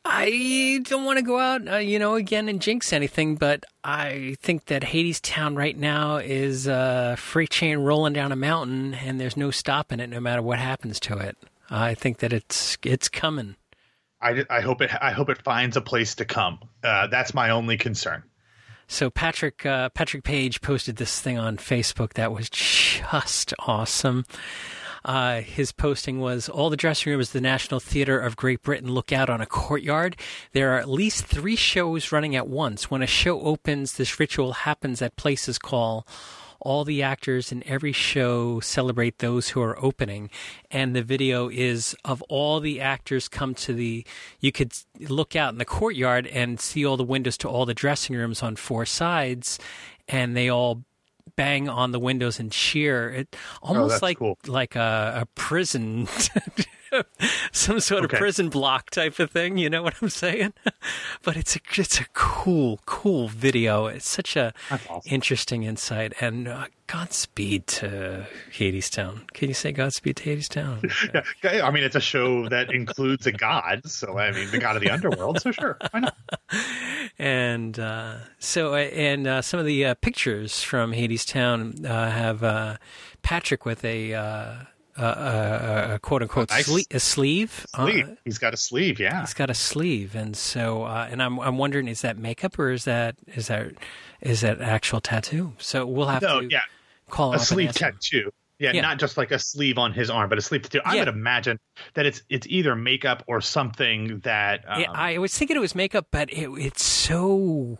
I 0.06 0.80
don't 0.84 1.06
want 1.06 1.20
to 1.20 1.24
go 1.24 1.38
out, 1.38 1.68
uh, 1.68 1.78
you 1.78 2.00
know, 2.00 2.16
again 2.16 2.50
and 2.50 2.62
jinx 2.62 2.92
anything, 2.92 3.36
but 3.36 3.66
I 3.84 4.36
think 4.42 4.66
that 4.66 4.82
Hadestown 4.82 5.56
right 5.56 5.78
now 5.78 6.18
is 6.18 6.68
a 6.68 7.16
freight 7.18 7.52
chain 7.52 7.80
rolling 7.80 8.14
down 8.14 8.32
a 8.32 8.36
mountain, 8.36 8.94
and 8.94 9.20
there's 9.20 9.38
no 9.38 9.52
stopping 9.52 10.00
it, 10.00 10.08
no 10.08 10.20
matter 10.20 10.42
what 10.42 10.60
happens 10.60 11.00
to 11.02 11.18
it. 11.18 11.38
I 11.72 11.96
think 11.96 12.18
that 12.20 12.34
it's 12.34 12.78
it's 12.84 13.08
coming. 13.08 13.56
I, 14.22 14.46
I 14.50 14.62
hope 14.62 14.82
it 14.82 14.92
I 15.02 15.12
hope 15.12 15.30
it 15.30 15.42
finds 15.42 15.78
a 15.78 15.82
place 15.82 16.16
to 16.16 16.26
come. 16.26 16.60
Uh, 16.84 17.08
that's 17.08 17.34
my 17.34 17.50
only 17.50 17.78
concern. 17.78 18.24
So 18.88 19.10
Patrick 19.10 19.66
uh, 19.66 19.90
Patrick 19.90 20.24
Page 20.24 20.62
posted 20.62 20.98
this 20.98 21.22
thing 21.22 21.38
on 21.38 21.58
Facebook 21.58 22.14
that 22.14 22.34
was 22.34 22.50
just 22.50 23.54
awesome. 23.60 24.26
Uh, 25.04 25.42
his 25.42 25.72
posting 25.72 26.20
was 26.20 26.48
all 26.48 26.70
the 26.70 26.78
dressing 26.78 27.12
rooms 27.12 27.30
of 27.30 27.34
the 27.34 27.42
National 27.42 27.80
Theatre 27.80 28.20
of 28.20 28.36
Great 28.36 28.62
Britain 28.62 28.92
look 28.92 29.12
out 29.12 29.32
on 29.32 29.42
a 29.42 29.48
courtyard. 29.48 30.16
There 30.52 30.76
are 30.76 30.78
at 30.78 30.90
least 30.90 31.26
three 31.26 31.56
shows 31.56 32.12
running 32.12 32.36
at 32.36 32.48
once. 32.48 32.92
When 32.92 33.02
a 33.02 33.08
show 33.08 33.42
opens, 33.42 33.94
this 33.94 34.20
ritual 34.20 34.54
happens 34.54 35.02
at 35.02 35.16
places 35.16 35.58
called 35.58 36.04
all 36.62 36.84
the 36.84 37.02
actors 37.02 37.52
in 37.52 37.68
every 37.68 37.92
show 37.92 38.60
celebrate 38.60 39.18
those 39.18 39.50
who 39.50 39.62
are 39.62 39.84
opening. 39.84 40.30
And 40.70 40.96
the 40.96 41.02
video 41.02 41.50
is 41.50 41.96
of 42.06 42.22
all 42.24 42.60
the 42.60 42.80
actors 42.80 43.28
come 43.28 43.56
to 43.56 43.74
the 43.74 44.06
you 44.40 44.52
could 44.52 44.74
look 45.00 45.36
out 45.36 45.52
in 45.52 45.58
the 45.58 45.66
courtyard 45.66 46.28
and 46.28 46.60
see 46.60 46.86
all 46.86 46.98
the 46.98 47.04
windows 47.04 47.38
to 47.40 47.50
all 47.50 47.66
the 47.66 47.74
dressing 47.74 48.16
rooms 48.16 48.44
on 48.44 48.56
four 48.56 48.86
sides. 48.86 49.60
And 50.08 50.36
they 50.36 50.50
all 50.50 50.84
bang 51.36 51.68
on 51.68 51.92
the 51.92 52.00
windows 52.00 52.40
and 52.40 52.52
cheer. 52.52 53.10
It 53.10 53.36
oh, 53.64 53.70
almost 53.70 54.04
oh, 54.04 54.06
like 54.06 54.20
cool. 54.20 54.38
like 54.48 54.76
a, 54.76 55.22
a 55.22 55.26
prison 55.36 56.08
some 57.52 57.80
sort 57.80 58.06
okay. 58.06 58.18
of 58.18 58.20
prison 58.20 58.50
block 58.50 58.90
type 58.90 59.20
of 59.20 59.32
thing. 59.32 59.58
You 59.58 59.70
know 59.70 59.84
what 59.84 59.96
I'm 60.02 60.10
saying? 60.10 60.54
but 61.24 61.38
it's 61.38 61.56
a 61.56 61.60
it's 61.76 62.00
a 62.00 62.06
cool 62.14 62.80
cool 62.86 63.28
video. 63.28 63.88
It's 63.88 64.10
such 64.10 64.36
a 64.36 64.54
awesome. 64.70 65.02
interesting 65.06 65.64
insight. 65.64 66.14
And 66.20 66.48
uh, 66.48 66.68
Godspeed 66.88 67.68
to 67.68 68.28
Hadestown. 68.52 69.32
Can 69.34 69.48
you 69.48 69.54
say 69.54 69.72
Godspeed 69.72 70.18
to 70.18 70.24
Hadestown? 70.36 71.24
yeah, 71.44 71.66
I 71.66 71.72
mean 71.72 71.84
it's 71.84 71.96
a 71.96 72.02
show 72.02 72.50
that 72.50 72.72
includes 72.74 73.26
a 73.28 73.32
god. 73.32 73.90
So 73.90 74.18
I 74.18 74.32
mean 74.32 74.52
the 74.52 74.60
god 74.60 74.76
of 74.76 74.82
the 74.82 74.90
underworld. 74.90 75.42
So 75.42 75.52
sure, 75.52 75.78
why 75.92 76.02
not? 76.02 76.18
And 77.18 77.80
uh, 77.80 78.18
so 78.40 78.74
uh, 78.74 78.78
and 78.78 79.28
uh, 79.28 79.42
some 79.42 79.60
of 79.60 79.66
the 79.66 79.86
uh, 79.86 79.94
pictures 79.96 80.64
from 80.64 80.92
Hadestown 80.92 81.86
uh, 81.86 82.10
have 82.10 82.80
Patrick 83.22 83.66
with 83.66 83.86
a 83.86 84.68
a, 84.98 85.94
a, 85.94 86.00
quote 86.00 86.22
unquote 86.22 86.50
nice. 86.50 86.68
sle- 86.68 86.94
a 86.94 87.00
sleeve. 87.00 87.66
Sleeve. 87.76 88.10
Uh, 88.10 88.16
he's 88.26 88.38
got 88.38 88.54
a 88.54 88.58
sleeve. 88.58 89.00
Yeah, 89.00 89.22
he's 89.22 89.34
got 89.34 89.50
a 89.50 89.54
sleeve, 89.54 90.16
and 90.16 90.36
so 90.36 90.84
uh, 90.84 91.08
and 91.10 91.22
I'm 91.22 91.40
I'm 91.40 91.58
wondering 91.58 91.88
is 91.88 92.02
that 92.02 92.18
makeup 92.18 92.58
or 92.60 92.72
is 92.72 92.86
that 92.86 93.16
is 93.28 93.48
that 93.48 93.74
is 94.22 94.42
that 94.42 94.62
actual 94.62 95.02
tattoo? 95.02 95.54
So 95.58 95.86
we'll 95.86 96.08
have 96.08 96.22
no, 96.22 96.42
to 96.42 96.48
yeah. 96.50 96.62
call 97.10 97.34
a 97.34 97.40
sleeve 97.40 97.74
tattoo. 97.74 98.32
Yeah, 98.60 98.74
yeah, 98.74 98.82
not 98.82 99.00
just 99.00 99.18
like 99.18 99.32
a 99.32 99.40
sleeve 99.40 99.80
on 99.80 99.92
his 99.92 100.12
arm, 100.12 100.30
but 100.30 100.38
a 100.38 100.42
sleeve 100.42 100.62
tattoo. 100.62 100.82
I 100.86 100.94
yeah. 100.94 101.02
would 101.02 101.08
imagine 101.08 101.60
that 101.96 102.06
it's 102.06 102.22
it's 102.30 102.46
either 102.48 102.76
makeup 102.76 103.24
or 103.28 103.42
something 103.42 104.20
that. 104.20 104.64
Um, 104.68 104.82
yeah, 104.82 104.92
I 104.92 105.18
was 105.18 105.36
thinking 105.36 105.58
it 105.58 105.62
was 105.62 105.74
makeup, 105.74 106.08
but 106.12 106.32
it, 106.32 106.48
it's 106.58 106.84
so 106.84 107.80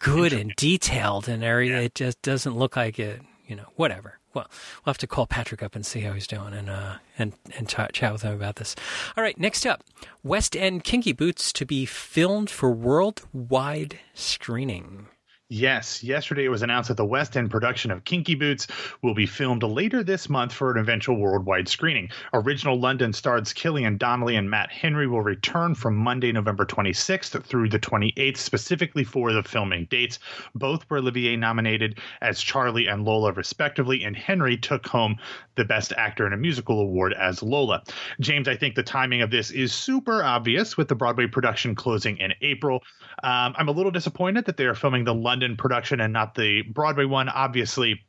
good 0.00 0.32
and 0.32 0.52
detailed 0.56 1.28
and 1.28 1.44
everything. 1.44 1.84
It 1.84 1.94
just 1.94 2.20
doesn't 2.22 2.56
look 2.56 2.74
like 2.74 2.98
it. 2.98 3.20
You 3.50 3.56
know, 3.56 3.66
whatever 3.74 4.20
well, 4.34 4.46
we'll 4.84 4.92
have 4.92 4.98
to 4.98 5.06
call 5.06 5.26
Patrick 5.26 5.62
up 5.62 5.74
and 5.74 5.84
see 5.84 6.00
how 6.00 6.12
he's 6.12 6.26
doing 6.26 6.54
and 6.54 6.70
uh, 6.70 6.96
and 7.18 7.32
and 7.56 7.68
t- 7.68 7.82
chat 7.92 8.12
with 8.12 8.22
him 8.22 8.32
about 8.32 8.56
this. 8.56 8.76
All 9.16 9.24
right, 9.24 9.38
next 9.38 9.66
up, 9.66 9.82
West 10.22 10.56
End 10.56 10.84
Kinky 10.84 11.12
Boots 11.12 11.52
to 11.54 11.66
be 11.66 11.84
filmed 11.84 12.50
for 12.50 12.70
worldwide 12.70 13.98
screening. 14.14 15.08
Yes, 15.52 16.04
yesterday 16.04 16.44
it 16.44 16.48
was 16.48 16.62
announced 16.62 16.90
that 16.90 16.96
the 16.96 17.04
West 17.04 17.36
End 17.36 17.50
production 17.50 17.90
of 17.90 18.04
Kinky 18.04 18.36
Boots 18.36 18.68
will 19.02 19.14
be 19.14 19.26
filmed 19.26 19.64
later 19.64 20.04
this 20.04 20.28
month 20.28 20.52
for 20.52 20.70
an 20.70 20.78
eventual 20.78 21.16
worldwide 21.16 21.68
screening. 21.68 22.08
Original 22.32 22.78
London 22.78 23.12
stars 23.12 23.52
Killian 23.52 23.98
Donnelly 23.98 24.36
and 24.36 24.48
Matt 24.48 24.70
Henry 24.70 25.08
will 25.08 25.22
return 25.22 25.74
from 25.74 25.96
Monday, 25.96 26.30
November 26.30 26.64
26th 26.64 27.42
through 27.42 27.68
the 27.68 27.80
28th, 27.80 28.36
specifically 28.36 29.02
for 29.02 29.32
the 29.32 29.42
filming 29.42 29.86
dates. 29.86 30.20
Both 30.54 30.88
were 30.88 30.98
Olivier 30.98 31.34
nominated 31.34 31.98
as 32.20 32.40
Charlie 32.40 32.86
and 32.86 33.04
Lola, 33.04 33.32
respectively, 33.32 34.04
and 34.04 34.14
Henry 34.14 34.56
took 34.56 34.86
home 34.86 35.16
the 35.56 35.64
Best 35.64 35.92
Actor 35.96 36.28
in 36.28 36.32
a 36.32 36.36
Musical 36.36 36.80
award 36.80 37.12
as 37.14 37.42
Lola. 37.42 37.82
James, 38.20 38.46
I 38.46 38.54
think 38.54 38.76
the 38.76 38.84
timing 38.84 39.20
of 39.20 39.32
this 39.32 39.50
is 39.50 39.72
super 39.72 40.22
obvious 40.22 40.76
with 40.76 40.86
the 40.86 40.94
Broadway 40.94 41.26
production 41.26 41.74
closing 41.74 42.18
in 42.18 42.34
April. 42.40 42.84
Um, 43.24 43.54
I'm 43.58 43.68
a 43.68 43.72
little 43.72 43.90
disappointed 43.90 44.44
that 44.44 44.56
they 44.56 44.66
are 44.66 44.76
filming 44.76 45.02
the 45.02 45.12
London 45.40 45.56
production 45.56 46.00
and 46.00 46.12
not 46.12 46.34
the 46.34 46.60
Broadway 46.62 47.06
one. 47.06 47.30
Obviously, 47.30 48.02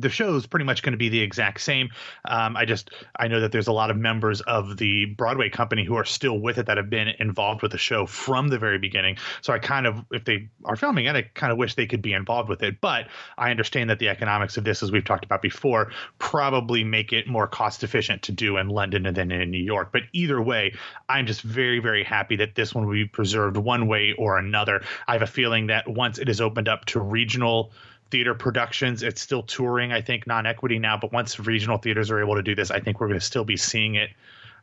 the 0.00 0.08
show 0.08 0.34
is 0.34 0.46
pretty 0.46 0.64
much 0.64 0.82
going 0.82 0.92
to 0.92 0.98
be 0.98 1.08
the 1.08 1.20
exact 1.20 1.60
same. 1.60 1.90
Um, 2.24 2.56
I 2.56 2.64
just 2.64 2.90
I 3.16 3.28
know 3.28 3.40
that 3.40 3.52
there's 3.52 3.68
a 3.68 3.72
lot 3.72 3.90
of 3.90 3.96
members 3.96 4.40
of 4.42 4.76
the 4.76 5.06
Broadway 5.06 5.50
company 5.50 5.84
who 5.84 5.94
are 5.94 6.04
still 6.04 6.38
with 6.38 6.58
it 6.58 6.66
that 6.66 6.76
have 6.76 6.90
been 6.90 7.08
involved 7.18 7.62
with 7.62 7.72
the 7.72 7.78
show 7.78 8.06
from 8.06 8.48
the 8.48 8.58
very 8.58 8.78
beginning. 8.78 9.16
So 9.42 9.52
I 9.52 9.58
kind 9.58 9.86
of 9.86 10.04
if 10.10 10.24
they 10.24 10.48
are 10.64 10.76
filming 10.76 11.06
it, 11.06 11.16
I 11.16 11.22
kind 11.22 11.52
of 11.52 11.58
wish 11.58 11.74
they 11.74 11.86
could 11.86 12.02
be 12.02 12.12
involved 12.12 12.48
with 12.48 12.62
it. 12.62 12.80
But 12.80 13.08
I 13.38 13.50
understand 13.50 13.90
that 13.90 13.98
the 13.98 14.08
economics 14.08 14.56
of 14.56 14.64
this, 14.64 14.82
as 14.82 14.90
we've 14.90 15.04
talked 15.04 15.24
about 15.24 15.42
before, 15.42 15.92
probably 16.18 16.84
make 16.84 17.12
it 17.12 17.26
more 17.26 17.46
cost 17.46 17.84
efficient 17.84 18.22
to 18.22 18.32
do 18.32 18.56
in 18.56 18.68
London 18.68 19.02
than 19.14 19.30
in 19.30 19.50
New 19.50 19.62
York. 19.62 19.90
But 19.92 20.02
either 20.12 20.40
way, 20.40 20.74
I'm 21.08 21.26
just 21.26 21.42
very 21.42 21.78
very 21.78 22.04
happy 22.04 22.36
that 22.36 22.54
this 22.54 22.74
one 22.74 22.86
will 22.86 22.94
be 22.94 23.04
preserved 23.06 23.56
one 23.56 23.86
way 23.86 24.14
or 24.18 24.38
another. 24.38 24.82
I 25.06 25.12
have 25.12 25.22
a 25.22 25.26
feeling 25.26 25.68
that 25.68 25.88
once 25.88 26.18
it 26.18 26.28
is 26.28 26.40
opened 26.40 26.68
up 26.68 26.84
to 26.86 27.00
regional 27.00 27.72
theater 28.10 28.34
productions. 28.34 29.02
It's 29.02 29.20
still 29.20 29.42
touring, 29.42 29.92
I 29.92 30.02
think, 30.02 30.26
non 30.26 30.46
equity 30.46 30.78
now, 30.78 30.96
but 30.96 31.12
once 31.12 31.38
regional 31.38 31.78
theaters 31.78 32.10
are 32.10 32.20
able 32.20 32.36
to 32.36 32.42
do 32.42 32.54
this, 32.54 32.70
I 32.70 32.80
think 32.80 33.00
we're 33.00 33.08
going 33.08 33.20
to 33.20 33.24
still 33.24 33.44
be 33.44 33.56
seeing 33.56 33.94
it 33.94 34.10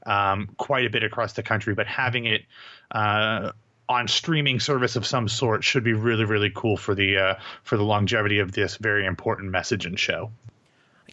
um, 0.06 0.50
quite 0.58 0.86
a 0.86 0.90
bit 0.90 1.04
across 1.04 1.34
the 1.34 1.44
country. 1.44 1.74
But 1.74 1.88
having 1.88 2.26
it 2.26 2.44
uh, 2.92 3.52
on 3.90 4.08
streaming 4.08 4.60
service 4.60 4.96
of 4.96 5.06
some 5.06 5.28
sort 5.28 5.64
should 5.64 5.84
be 5.84 5.94
really, 5.94 6.26
really 6.26 6.52
cool 6.54 6.78
for 6.78 6.96
the 6.96 7.18
uh, 7.18 7.36
for 7.64 7.78
the 7.78 7.84
longevity 7.84 8.40
of 8.40 8.52
this 8.52 8.78
very 8.78 9.06
important 9.06 9.52
message 9.52 9.86
and 9.86 10.00
show. 10.00 10.32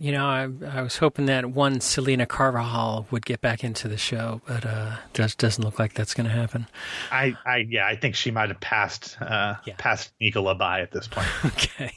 You 0.01 0.11
know, 0.11 0.27
I, 0.27 0.49
I 0.73 0.83
was 0.83 0.97
hoping 0.97 1.27
that 1.27 1.47
one 1.47 1.81
Selena 1.81 2.27
Carvajal 2.27 3.07
would 3.13 3.25
get 3.25 3.41
back 3.41 3.63
into 3.63 3.87
the 3.87 3.97
show, 3.97 4.41
but 4.45 4.67
uh, 4.67 4.97
just 5.13 5.39
doesn't 5.39 5.63
look 5.63 5.79
like 5.79 5.95
that's 5.95 6.15
going 6.15 6.27
to 6.27 6.33
happen. 6.33 6.67
I, 7.13 7.37
I, 7.47 7.59
yeah, 7.59 7.87
I 7.87 7.95
think 7.95 8.17
she 8.17 8.33
might 8.33 8.49
have 8.49 8.59
passed, 8.59 9.17
uh, 9.21 9.55
yeah. 9.65 9.75
passed 9.79 10.13
Nicola 10.21 10.57
by 10.57 10.81
at 10.81 10.91
this 10.91 11.07
point. 11.07 11.29
okay. 11.45 11.93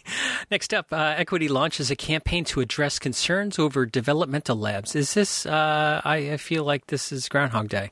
Next 0.49 0.73
up, 0.73 0.93
uh, 0.93 1.15
Equity 1.17 1.49
launches 1.49 1.91
a 1.91 1.95
campaign 1.95 2.45
to 2.45 2.61
address 2.61 2.99
concerns 2.99 3.59
over 3.59 3.85
developmental 3.85 4.55
labs. 4.55 4.95
Is 4.95 5.13
this? 5.13 5.45
Uh, 5.45 6.01
I, 6.05 6.31
I 6.31 6.37
feel 6.37 6.63
like 6.63 6.87
this 6.87 7.11
is 7.11 7.27
Groundhog 7.27 7.67
Day. 7.67 7.91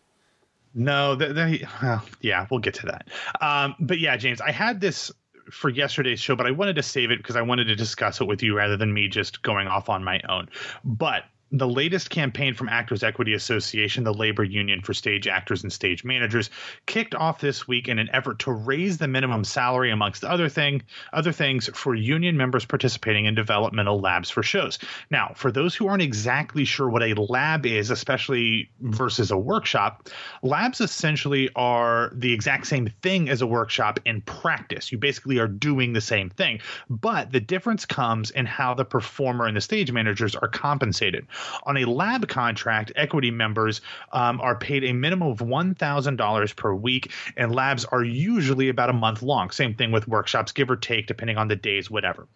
No, 0.73 1.15
they, 1.15 1.31
they 1.31 1.67
well, 1.81 2.03
yeah, 2.21 2.47
we'll 2.49 2.59
get 2.59 2.75
to 2.75 2.87
that. 2.87 3.07
Um, 3.41 3.75
but 3.79 3.99
yeah, 3.99 4.15
James, 4.17 4.41
I 4.41 4.51
had 4.51 4.79
this 4.81 5.11
for 5.51 5.69
yesterday's 5.69 6.19
show, 6.19 6.35
but 6.35 6.45
I 6.45 6.51
wanted 6.51 6.75
to 6.77 6.83
save 6.83 7.11
it 7.11 7.17
because 7.17 7.35
I 7.35 7.41
wanted 7.41 7.65
to 7.65 7.75
discuss 7.75 8.19
it 8.19 8.25
with 8.25 8.41
you 8.41 8.55
rather 8.55 8.77
than 8.77 8.93
me 8.93 9.07
just 9.07 9.41
going 9.41 9.67
off 9.67 9.89
on 9.89 10.03
my 10.03 10.21
own. 10.27 10.49
But 10.83 11.23
the 11.51 11.67
latest 11.67 12.09
campaign 12.09 12.53
from 12.53 12.69
Actors 12.69 13.03
Equity 13.03 13.33
Association, 13.33 14.03
the 14.03 14.13
labor 14.13 14.43
union 14.43 14.81
for 14.81 14.93
stage 14.93 15.27
actors 15.27 15.63
and 15.63 15.71
stage 15.71 16.03
managers, 16.03 16.49
kicked 16.87 17.13
off 17.13 17.39
this 17.39 17.67
week 17.67 17.87
in 17.87 17.99
an 17.99 18.09
effort 18.11 18.39
to 18.39 18.51
raise 18.51 18.97
the 18.97 19.07
minimum 19.07 19.43
salary, 19.43 19.91
amongst 19.91 20.25
other 20.25 20.49
thing, 20.49 20.81
other 21.13 21.31
things, 21.31 21.69
for 21.73 21.93
union 21.93 22.35
members 22.35 22.65
participating 22.65 23.25
in 23.25 23.35
developmental 23.35 24.01
labs 24.01 24.29
for 24.29 24.41
shows. 24.41 24.79
Now, 25.11 25.33
for 25.35 25.51
those 25.51 25.75
who 25.75 25.87
aren't 25.87 26.01
exactly 26.01 26.65
sure 26.65 26.89
what 26.89 27.03
a 27.03 27.13
lab 27.13 27.65
is, 27.65 27.91
especially 27.91 28.69
versus 28.81 29.29
a 29.29 29.37
workshop, 29.37 30.09
labs 30.41 30.81
essentially 30.81 31.49
are 31.55 32.11
the 32.15 32.33
exact 32.33 32.65
same 32.67 32.91
thing 33.03 33.29
as 33.29 33.41
a 33.41 33.47
workshop 33.47 33.99
in 34.05 34.21
practice. 34.21 34.91
You 34.91 34.97
basically 34.97 35.37
are 35.37 35.47
doing 35.47 35.93
the 35.93 36.01
same 36.01 36.31
thing, 36.31 36.59
but 36.89 37.31
the 37.31 37.39
difference 37.39 37.85
comes 37.85 38.31
in 38.31 38.45
how 38.47 38.73
the 38.73 38.85
performer 38.85 39.45
and 39.45 39.55
the 39.55 39.61
stage 39.61 39.91
managers 39.91 40.35
are 40.35 40.47
compensated. 40.47 41.27
On 41.63 41.77
a 41.77 41.85
lab 41.85 42.27
contract, 42.27 42.91
equity 42.95 43.31
members 43.31 43.81
um, 44.11 44.39
are 44.41 44.55
paid 44.55 44.83
a 44.83 44.93
minimum 44.93 45.29
of 45.29 45.39
$1,000 45.39 46.55
per 46.55 46.73
week, 46.73 47.11
and 47.37 47.53
labs 47.53 47.85
are 47.85 48.03
usually 48.03 48.69
about 48.69 48.89
a 48.89 48.93
month 48.93 49.21
long. 49.21 49.49
Same 49.51 49.73
thing 49.73 49.91
with 49.91 50.07
workshops, 50.07 50.51
give 50.51 50.69
or 50.69 50.75
take, 50.75 51.07
depending 51.07 51.37
on 51.37 51.47
the 51.47 51.55
days, 51.55 51.89
whatever. 51.89 52.27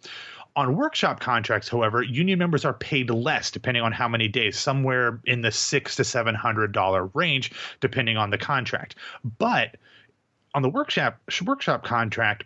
On 0.56 0.76
workshop 0.76 1.20
contracts, 1.20 1.70
however, 1.70 2.02
union 2.04 2.40
members 2.40 2.66
are 2.66 2.74
paid 2.74 3.10
less 3.10 3.52
depending 3.52 3.84
on 3.84 3.92
how 3.92 4.08
many 4.08 4.28
days, 4.28 4.58
somewhere 4.58 5.22
in 5.26 5.42
the 5.42 5.52
six 5.52 5.96
to 5.98 6.04
seven 6.04 6.36
hundred 6.36 6.72
dollar 6.72 7.06
range, 7.14 7.52
depending 7.80 8.18
on 8.18 8.30
the 8.30 8.38
contract. 8.38 8.96
But 9.38 9.78
on 10.54 10.62
the 10.62 10.70
workshop 10.70 11.20
workshop 11.46 11.84
contract, 11.84 12.44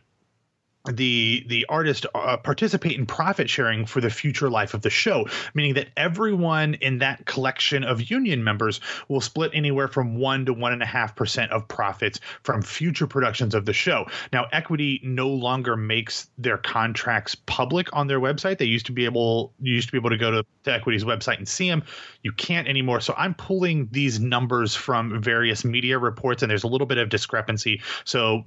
the 0.92 1.46
the 1.48 1.66
artist 1.70 2.06
uh, 2.14 2.36
participate 2.36 2.98
in 2.98 3.06
profit 3.06 3.50
sharing 3.50 3.86
for 3.86 4.02
the 4.02 4.10
future 4.10 4.50
life 4.50 4.74
of 4.74 4.82
the 4.82 4.90
show 4.90 5.26
meaning 5.54 5.76
that 5.76 5.88
everyone 5.96 6.74
in 6.76 6.98
that 6.98 7.26
collection 7.26 7.86
of 7.86 8.12
union 8.12 8.44
members 8.44 8.82
will 9.08 9.22
split 9.22 9.50
anywhere 9.54 9.88
from 9.88 10.18
one 10.18 10.46
to 10.46 10.52
one 10.52 10.74
and 10.74 10.84
a 10.84 10.86
half 10.86 11.16
percent 11.16 11.50
of 11.54 11.66
profits 11.70 12.20
from 12.44 12.62
future 12.62 13.08
productions 13.08 13.56
of 13.56 13.66
the 13.66 13.72
show. 13.72 14.06
Now 14.34 14.48
equity 14.52 15.00
no 15.04 15.30
longer 15.30 15.78
makes 15.78 16.30
their 16.38 16.58
contracts 16.58 17.34
public 17.34 17.88
on 17.96 18.08
their 18.08 18.20
website. 18.20 18.58
They 18.58 18.66
used 18.66 18.88
to 18.88 18.92
be 18.92 19.06
able 19.06 19.54
you 19.62 19.74
used 19.74 19.88
to 19.88 19.94
be 19.94 19.98
able 19.98 20.10
to 20.10 20.18
go 20.18 20.32
to, 20.32 20.46
to 20.66 20.74
equity's 20.74 21.06
website 21.06 21.38
and 21.38 21.48
see 21.48 21.70
them 21.70 21.84
you 22.24 22.34
can't 22.34 22.68
anymore. 22.68 23.00
So 23.00 23.14
i'm 23.18 23.36
pulling 23.36 23.88
these 23.92 24.20
numbers 24.20 24.76
from 24.76 25.22
various 25.22 25.64
media 25.64 25.98
reports 25.98 26.44
and 26.44 26.50
there's 26.50 26.64
a 26.64 26.68
little 26.68 26.88
bit 26.88 26.98
of 26.98 27.08
discrepancy. 27.08 27.82
So 28.04 28.44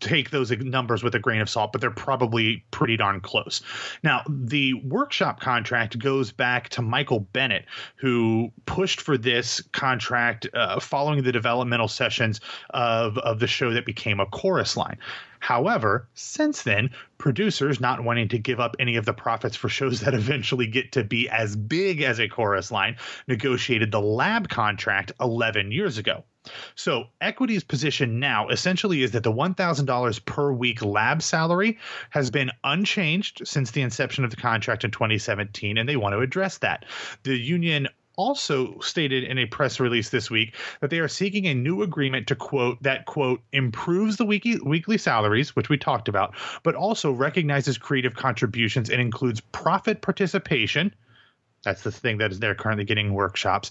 take 0.00 0.28
those 0.28 0.50
numbers 0.50 1.02
with 1.02 1.14
a 1.14 1.18
grain 1.18 1.40
of 1.40 1.48
salt 1.48 1.61
but 1.70 1.80
they're 1.80 1.90
probably 1.90 2.64
pretty 2.70 2.96
darn 2.96 3.20
close. 3.20 3.60
Now, 4.02 4.22
the 4.28 4.74
workshop 4.74 5.40
contract 5.40 5.98
goes 5.98 6.32
back 6.32 6.68
to 6.70 6.82
Michael 6.82 7.20
Bennett, 7.20 7.66
who 7.96 8.50
pushed 8.66 9.00
for 9.00 9.18
this 9.18 9.60
contract 9.72 10.46
uh, 10.54 10.80
following 10.80 11.22
the 11.22 11.32
developmental 11.32 11.88
sessions 11.88 12.40
of, 12.70 13.18
of 13.18 13.38
the 13.38 13.46
show 13.46 13.72
that 13.72 13.86
became 13.86 14.18
a 14.20 14.26
chorus 14.26 14.76
line. 14.76 14.98
However, 15.42 16.08
since 16.14 16.62
then, 16.62 16.90
producers 17.18 17.80
not 17.80 18.04
wanting 18.04 18.28
to 18.28 18.38
give 18.38 18.60
up 18.60 18.76
any 18.78 18.94
of 18.94 19.04
the 19.04 19.12
profits 19.12 19.56
for 19.56 19.68
shows 19.68 19.98
that 20.00 20.14
eventually 20.22 20.68
get 20.68 20.92
to 20.92 21.02
be 21.02 21.28
as 21.28 21.56
big 21.56 22.00
as 22.00 22.20
a 22.20 22.28
chorus 22.28 22.70
line 22.70 22.96
negotiated 23.26 23.90
the 23.90 24.00
lab 24.00 24.48
contract 24.48 25.10
11 25.20 25.72
years 25.72 25.98
ago. 25.98 26.22
So, 26.76 27.08
Equity's 27.20 27.64
position 27.64 28.20
now 28.20 28.48
essentially 28.50 29.02
is 29.02 29.10
that 29.12 29.24
the 29.24 29.32
$1,000 29.32 30.24
per 30.24 30.52
week 30.52 30.80
lab 30.80 31.22
salary 31.22 31.76
has 32.10 32.30
been 32.30 32.52
unchanged 32.62 33.42
since 33.44 33.72
the 33.72 33.82
inception 33.82 34.24
of 34.24 34.30
the 34.30 34.36
contract 34.36 34.84
in 34.84 34.92
2017, 34.92 35.76
and 35.76 35.88
they 35.88 35.96
want 35.96 36.12
to 36.12 36.20
address 36.20 36.58
that. 36.58 36.84
The 37.24 37.36
union 37.36 37.88
also 38.16 38.78
stated 38.80 39.24
in 39.24 39.38
a 39.38 39.46
press 39.46 39.80
release 39.80 40.10
this 40.10 40.30
week 40.30 40.54
that 40.80 40.90
they 40.90 40.98
are 40.98 41.08
seeking 41.08 41.46
a 41.46 41.54
new 41.54 41.82
agreement 41.82 42.26
to 42.26 42.36
quote 42.36 42.82
that 42.82 43.06
quote 43.06 43.40
improves 43.52 44.16
the 44.16 44.24
weekly 44.24 44.58
weekly 44.64 44.98
salaries 44.98 45.56
which 45.56 45.68
we 45.68 45.78
talked 45.78 46.08
about 46.08 46.34
but 46.62 46.74
also 46.74 47.10
recognizes 47.10 47.78
creative 47.78 48.14
contributions 48.14 48.90
and 48.90 49.00
includes 49.00 49.40
profit 49.40 50.00
participation. 50.02 50.94
That's 51.64 51.82
the 51.82 51.92
thing 51.92 52.18
that 52.18 52.32
is 52.32 52.40
they're 52.40 52.54
currently 52.54 52.84
getting 52.84 53.14
workshops. 53.14 53.70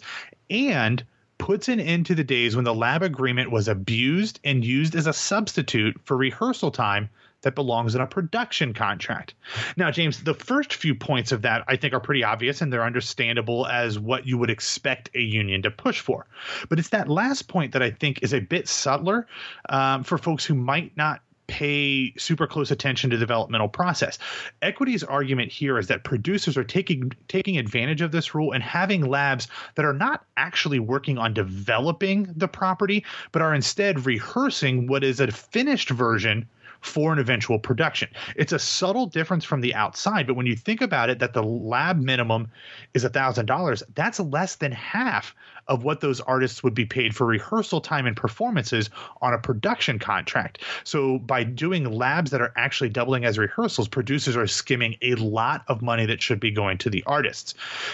And 0.50 1.04
puts 1.42 1.68
an 1.70 1.80
end 1.80 2.06
to 2.06 2.14
the 2.14 2.24
days 2.24 2.56
when 2.56 2.66
the 2.66 2.74
lab 2.74 3.02
agreement 3.02 3.50
was 3.50 3.68
abused 3.68 4.40
and 4.44 4.64
used 4.64 4.96
as 4.96 5.08
a 5.08 5.14
substitute 5.14 6.00
for 6.06 6.16
rehearsal 6.16 6.70
time 6.70 7.10
that 7.42 7.56
belongs 7.56 7.96
in 7.96 8.02
a 8.02 8.06
production 8.06 8.76
contract. 8.76 9.34
Now, 9.76 9.90
James, 9.90 10.24
the 10.24 10.36
first 10.36 10.72
few 10.72 10.94
points 10.94 11.32
of 11.32 11.42
that 11.42 11.64
I 11.68 11.78
think 11.78 11.96
are 11.96 12.00
pretty 12.00 12.24
obvious 12.24 12.62
and 12.62 12.72
they're 12.72 12.86
understandable 12.86 13.66
as 13.66 13.98
what 13.98 14.28
you 14.28 14.38
would 14.38 14.52
expect 14.52 15.10
a 15.16 15.20
union 15.20 15.64
to 15.64 15.72
push 15.72 16.00
for. 16.00 16.28
But 16.70 16.78
it's 16.78 16.90
that 16.90 17.10
last 17.10 17.48
point 17.48 17.74
that 17.74 17.82
I 17.82 17.90
think 17.90 18.22
is 18.22 18.36
a 18.36 18.40
bit 18.40 18.68
subtler 18.68 19.26
um, 19.68 20.04
for 20.04 20.20
folks 20.20 20.46
who 20.46 20.54
might 20.54 20.96
not 20.96 21.22
pay 21.52 22.14
super 22.18 22.48
close 22.48 22.72
attention 22.72 23.10
to 23.10 23.18
developmental 23.18 23.68
process. 23.68 24.18
Equity's 24.62 25.04
argument 25.04 25.52
here 25.52 25.78
is 25.78 25.88
that 25.88 26.06
producers 26.06 26.56
are 26.56 26.64
taking 26.64 27.12
taking 27.28 27.58
advantage 27.58 28.00
of 28.00 28.14
this 28.14 28.34
rule 28.34 28.54
and 28.54 28.64
having 28.64 29.02
labs 29.06 29.50
that 29.76 29.84
are 29.84 29.94
not 29.94 30.24
actually 30.38 30.80
working 30.80 31.18
on 31.18 31.34
developing 31.34 32.34
the 32.38 32.48
property, 32.48 33.04
but 33.34 33.42
are 33.42 33.54
instead 33.54 34.06
rehearsing 34.06 34.88
what 34.88 35.04
is 35.04 35.20
a 35.20 35.30
finished 35.30 35.90
version 35.90 36.48
for 36.82 37.14
an 37.14 37.20
eventual 37.20 37.60
production. 37.60 38.10
It's 38.36 38.52
a 38.52 38.60
subtle 38.60 39.06
difference 39.06 39.46
from 39.46 39.62
the 39.62 39.74
outside, 39.74 40.28
but 40.28 40.36
when 40.36 40.46
you 40.46 40.56
think 40.56 40.82
about 40.82 41.10
it, 41.10 41.20
that 41.20 41.34
the 41.34 41.44
lab 41.44 42.00
minimum 42.00 42.50
is 42.94 43.06
$1,000, 43.06 43.84
that's 43.96 44.20
less 44.20 44.56
than 44.56 44.72
half 44.72 45.36
of 45.68 45.84
what 45.84 46.02
those 46.02 46.20
artists 46.22 46.64
would 46.64 46.74
be 46.74 46.86
paid 46.86 47.16
for 47.16 47.28
rehearsal 47.28 47.82
time 47.82 48.08
and 48.08 48.18
performances 48.18 48.90
on 49.22 49.34
a 49.34 49.38
production 49.38 50.00
contract. 50.00 50.60
So 50.84 51.20
by 51.20 51.44
doing 51.44 51.86
labs 51.86 52.32
that 52.32 52.42
are 52.42 52.54
actually 52.58 52.90
doubling 52.90 53.26
as 53.26 53.38
rehearsals, 53.38 53.88
producers 53.88 54.36
are 54.36 54.48
skimming 54.48 54.98
a 55.02 55.16
lot 55.16 55.64
of 55.68 55.82
money 55.82 56.06
that 56.08 56.22
should 56.22 56.40
be 56.40 56.52
going 56.52 56.80
to 56.80 56.90
the 56.90 57.04
artists. 57.06 57.54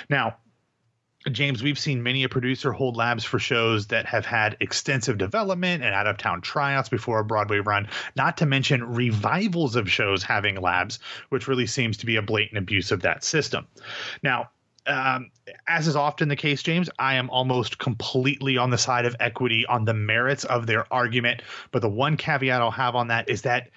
Now, 0.10 0.38
James, 1.34 1.64
we've 1.64 1.80
seen 1.80 2.04
many 2.04 2.24
a 2.24 2.30
producer 2.30 2.72
hold 2.72 2.96
labs 2.98 3.24
for 3.24 3.40
shows 3.40 3.88
that 3.88 4.06
have 4.06 4.26
had 4.26 4.58
extensive 4.60 5.18
development 5.18 5.84
and 5.84 5.94
out 5.94 6.08
of 6.08 6.18
town 6.18 6.42
tryouts 6.42 6.90
before 6.90 7.20
a 7.20 7.26
Broadway 7.26 7.60
run, 7.60 7.88
not 8.16 8.38
to 8.38 8.46
mention 8.46 8.84
revivals 8.84 9.76
of 9.76 9.92
shows 9.92 10.24
having 10.24 10.60
labs, 10.62 11.00
which 11.30 11.48
really 11.48 11.68
seems 11.68 11.98
to 11.98 12.06
be 12.06 12.16
a 12.16 12.22
blatant 12.22 12.58
abuse 12.58 12.92
of 12.92 13.02
that 13.02 13.24
system. 13.24 13.68
Now, 14.24 14.50
um, 14.88 15.32
as 15.68 15.88
is 15.88 15.96
often 15.96 16.30
the 16.30 16.36
case, 16.36 16.64
James, 16.64 16.90
I 16.98 17.16
am 17.16 17.30
almost 17.30 17.78
completely 17.78 18.58
on 18.58 18.70
the 18.70 18.78
side 18.78 19.06
of 19.06 19.16
equity 19.20 19.66
on 19.66 19.86
the 19.86 19.94
merits 19.94 20.46
of 20.46 20.66
their 20.66 20.92
argument. 20.92 21.42
But 21.72 21.82
the 21.82 21.90
one 21.90 22.18
caveat 22.18 22.62
I'll 22.62 22.72
have 22.72 22.96
on 22.96 23.08
that 23.10 23.30
is 23.30 23.42
that 23.42 23.70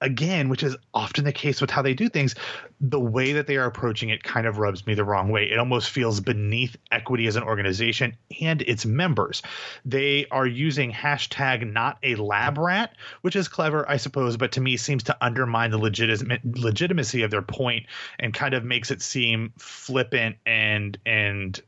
again, 0.00 0.48
which 0.48 0.62
is 0.62 0.76
often 0.94 1.24
the 1.24 1.32
case 1.32 1.60
with 1.60 1.70
how 1.70 1.82
they 1.82 1.94
do 1.94 2.08
things, 2.08 2.34
the 2.80 3.00
way 3.00 3.32
that 3.32 3.46
they 3.46 3.56
are 3.56 3.66
approaching 3.66 4.10
it 4.10 4.22
kind 4.22 4.46
of 4.46 4.58
rubs 4.58 4.86
me 4.86 4.94
the 4.94 5.04
wrong 5.04 5.28
way. 5.30 5.44
It 5.50 5.58
almost 5.58 5.90
feels 5.90 6.20
beneath 6.20 6.76
equity 6.92 7.26
as 7.26 7.36
an 7.36 7.42
organization 7.42 8.16
and 8.40 8.62
its 8.62 8.86
members. 8.86 9.42
They 9.84 10.26
are 10.30 10.46
using 10.46 10.92
hashtag 10.92 11.70
not 11.70 11.98
a 12.02 12.14
lab 12.14 12.58
rat, 12.58 12.94
which 13.22 13.36
is 13.36 13.48
clever, 13.48 13.88
I 13.88 13.96
suppose, 13.96 14.36
but 14.36 14.52
to 14.52 14.60
me 14.60 14.76
seems 14.76 15.02
to 15.04 15.16
undermine 15.20 15.70
the 15.70 15.78
legitimate 15.78 16.44
legitimacy 16.44 17.22
of 17.22 17.30
their 17.30 17.42
point 17.42 17.86
and 18.18 18.32
kind 18.32 18.54
of 18.54 18.64
makes 18.64 18.90
it 18.90 19.02
seem 19.02 19.52
flippant 19.58 20.36
and 20.46 20.96
and 21.04 21.60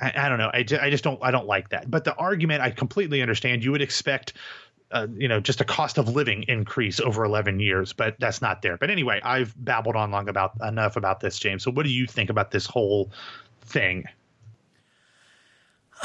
I, 0.00 0.12
I 0.16 0.28
don't 0.28 0.38
know. 0.38 0.50
I, 0.52 0.58
I 0.80 0.90
just 0.90 1.04
don't 1.04 1.18
I 1.22 1.30
don't 1.30 1.46
like 1.46 1.70
that. 1.70 1.90
But 1.90 2.04
the 2.04 2.14
argument 2.14 2.62
I 2.62 2.70
completely 2.70 3.20
understand. 3.20 3.64
You 3.64 3.72
would 3.72 3.82
expect 3.82 4.32
uh, 4.90 5.06
you 5.16 5.28
know, 5.28 5.40
just 5.40 5.60
a 5.60 5.64
cost 5.64 5.98
of 5.98 6.08
living 6.08 6.44
increase 6.48 6.98
over 7.00 7.24
11 7.24 7.60
years, 7.60 7.92
but 7.92 8.16
that's 8.18 8.40
not 8.40 8.62
there. 8.62 8.76
But 8.78 8.90
anyway, 8.90 9.20
I've 9.22 9.54
babbled 9.62 9.96
on 9.96 10.10
long 10.10 10.28
about 10.28 10.52
enough 10.66 10.96
about 10.96 11.20
this, 11.20 11.38
James. 11.38 11.62
So, 11.62 11.70
what 11.70 11.84
do 11.84 11.92
you 11.92 12.06
think 12.06 12.30
about 12.30 12.50
this 12.50 12.66
whole 12.66 13.10
thing? 13.62 14.04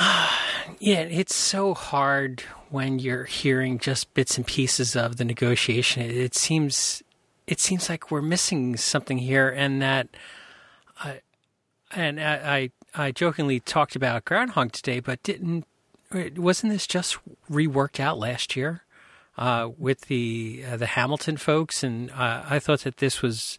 yeah, 0.79 1.01
it's 1.01 1.35
so 1.35 1.73
hard 1.73 2.41
when 2.69 2.99
you're 2.99 3.25
hearing 3.25 3.77
just 3.79 4.13
bits 4.13 4.37
and 4.37 4.45
pieces 4.45 4.95
of 4.95 5.17
the 5.17 5.25
negotiation. 5.25 6.01
It, 6.01 6.17
it 6.17 6.35
seems, 6.35 7.03
it 7.47 7.59
seems 7.59 7.89
like 7.89 8.11
we're 8.11 8.21
missing 8.21 8.75
something 8.75 9.19
here, 9.19 9.49
and 9.49 9.81
that, 9.81 10.09
I, 10.99 11.21
and 11.91 12.19
I, 12.19 12.69
I, 12.95 13.05
I 13.05 13.11
jokingly 13.11 13.61
talked 13.61 13.95
about 13.95 14.25
Groundhog 14.25 14.73
today, 14.73 14.99
but 14.99 15.23
didn't 15.23 15.65
wasn't 16.13 16.73
this 16.73 16.87
just 16.87 17.17
reworked 17.49 17.99
out 17.99 18.17
last 18.17 18.55
year 18.55 18.83
uh, 19.37 19.69
with 19.77 20.01
the 20.01 20.63
uh, 20.69 20.77
the 20.77 20.85
Hamilton 20.85 21.37
folks? 21.37 21.83
And 21.83 22.11
uh, 22.11 22.43
I 22.49 22.59
thought 22.59 22.81
that 22.81 22.97
this 22.97 23.21
was 23.21 23.57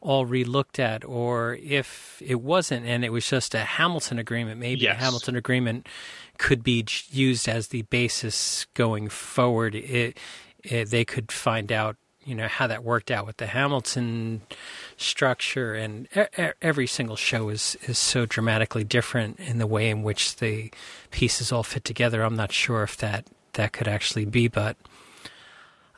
all 0.00 0.26
relooked 0.26 0.78
at, 0.78 1.04
or 1.04 1.54
if 1.62 2.20
it 2.24 2.40
wasn't, 2.40 2.86
and 2.86 3.04
it 3.04 3.10
was 3.10 3.26
just 3.26 3.54
a 3.54 3.60
Hamilton 3.60 4.18
agreement, 4.18 4.60
maybe 4.60 4.82
yes. 4.82 4.96
a 4.96 5.02
Hamilton 5.02 5.34
agreement 5.34 5.88
could 6.36 6.62
be 6.62 6.84
used 7.10 7.48
as 7.48 7.68
the 7.68 7.82
basis 7.82 8.66
going 8.74 9.08
forward. 9.08 9.74
It, 9.74 10.18
it, 10.62 10.90
they 10.90 11.06
could 11.06 11.32
find 11.32 11.72
out 11.72 11.96
you 12.24 12.34
know 12.34 12.48
how 12.48 12.66
that 12.66 12.82
worked 12.82 13.10
out 13.10 13.26
with 13.26 13.36
the 13.36 13.46
Hamilton 13.46 14.42
structure, 14.96 15.74
and 15.74 16.08
every 16.62 16.86
single 16.86 17.16
show 17.16 17.48
is 17.48 17.76
is 17.86 17.98
so 17.98 18.26
dramatically 18.26 18.84
different 18.84 19.38
in 19.40 19.58
the 19.58 19.66
way 19.66 19.90
in 19.90 20.02
which 20.02 20.36
the 20.36 20.70
pieces 21.10 21.52
all 21.52 21.62
fit 21.62 21.84
together. 21.84 22.22
I'm 22.22 22.36
not 22.36 22.52
sure 22.52 22.82
if 22.82 22.96
that 22.98 23.26
that 23.54 23.72
could 23.72 23.88
actually 23.88 24.24
be, 24.24 24.48
but 24.48 24.76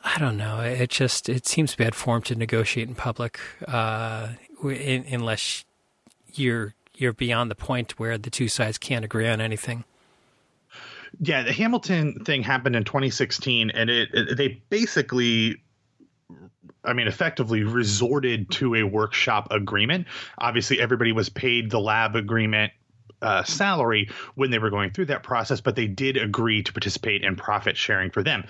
I 0.03 0.17
don't 0.19 0.37
know. 0.37 0.61
It 0.61 0.89
just 0.89 1.29
it 1.29 1.45
seems 1.45 1.75
bad 1.75 1.95
form 1.95 2.21
to 2.23 2.35
negotiate 2.35 2.87
in 2.87 2.95
public, 2.95 3.39
uh, 3.67 4.29
in, 4.63 5.05
unless 5.09 5.65
you're 6.33 6.73
you're 6.95 7.13
beyond 7.13 7.51
the 7.51 7.55
point 7.55 7.99
where 7.99 8.17
the 8.17 8.29
two 8.29 8.47
sides 8.47 8.77
can't 8.77 9.05
agree 9.05 9.27
on 9.27 9.41
anything. 9.41 9.83
Yeah, 11.19 11.43
the 11.43 11.53
Hamilton 11.53 12.23
thing 12.25 12.43
happened 12.43 12.75
in 12.75 12.83
2016, 12.83 13.71
and 13.71 13.89
it, 13.89 14.09
it 14.13 14.37
they 14.37 14.61
basically 14.69 15.61
I 16.83 16.93
mean, 16.93 17.07
effectively 17.07 17.63
resorted 17.63 18.49
to 18.51 18.75
a 18.75 18.83
workshop 18.83 19.47
agreement. 19.51 20.07
Obviously, 20.37 20.79
everybody 20.79 21.11
was 21.11 21.29
paid 21.29 21.69
the 21.69 21.79
lab 21.79 22.15
agreement 22.15 22.71
uh, 23.21 23.43
salary 23.43 24.09
when 24.35 24.51
they 24.51 24.59
were 24.59 24.69
going 24.69 24.91
through 24.91 25.05
that 25.05 25.23
process, 25.23 25.61
but 25.61 25.75
they 25.75 25.87
did 25.87 26.17
agree 26.17 26.61
to 26.63 26.71
participate 26.71 27.23
in 27.23 27.35
profit 27.35 27.75
sharing 27.75 28.11
for 28.11 28.23
them. 28.23 28.43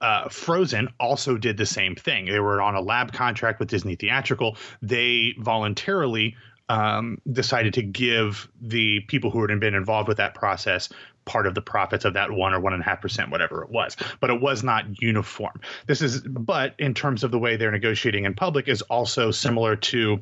Uh, 0.00 0.28
Frozen 0.28 0.88
also 0.98 1.36
did 1.36 1.56
the 1.56 1.66
same 1.66 1.94
thing. 1.94 2.26
They 2.26 2.40
were 2.40 2.60
on 2.60 2.74
a 2.74 2.80
lab 2.80 3.12
contract 3.12 3.60
with 3.60 3.68
Disney 3.68 3.96
Theatrical. 3.96 4.56
They 4.82 5.34
voluntarily 5.38 6.36
um, 6.68 7.18
decided 7.30 7.74
to 7.74 7.82
give 7.82 8.48
the 8.60 9.00
people 9.00 9.30
who 9.30 9.44
had 9.44 9.58
been 9.58 9.74
involved 9.74 10.06
with 10.06 10.18
that 10.18 10.34
process 10.34 10.88
part 11.24 11.46
of 11.46 11.54
the 11.54 11.60
profits 11.60 12.04
of 12.04 12.14
that 12.14 12.30
one 12.30 12.54
or 12.54 12.60
one 12.60 12.72
and 12.72 12.82
a 12.82 12.84
half 12.84 13.00
percent, 13.00 13.30
whatever 13.30 13.62
it 13.62 13.70
was. 13.70 13.96
But 14.20 14.30
it 14.30 14.40
was 14.40 14.62
not 14.62 15.00
uniform. 15.00 15.60
This 15.86 16.02
is, 16.02 16.20
but 16.20 16.74
in 16.78 16.94
terms 16.94 17.24
of 17.24 17.30
the 17.30 17.38
way 17.38 17.56
they're 17.56 17.70
negotiating 17.70 18.24
in 18.24 18.34
public, 18.34 18.68
is 18.68 18.82
also 18.82 19.30
similar 19.30 19.76
to 19.76 20.20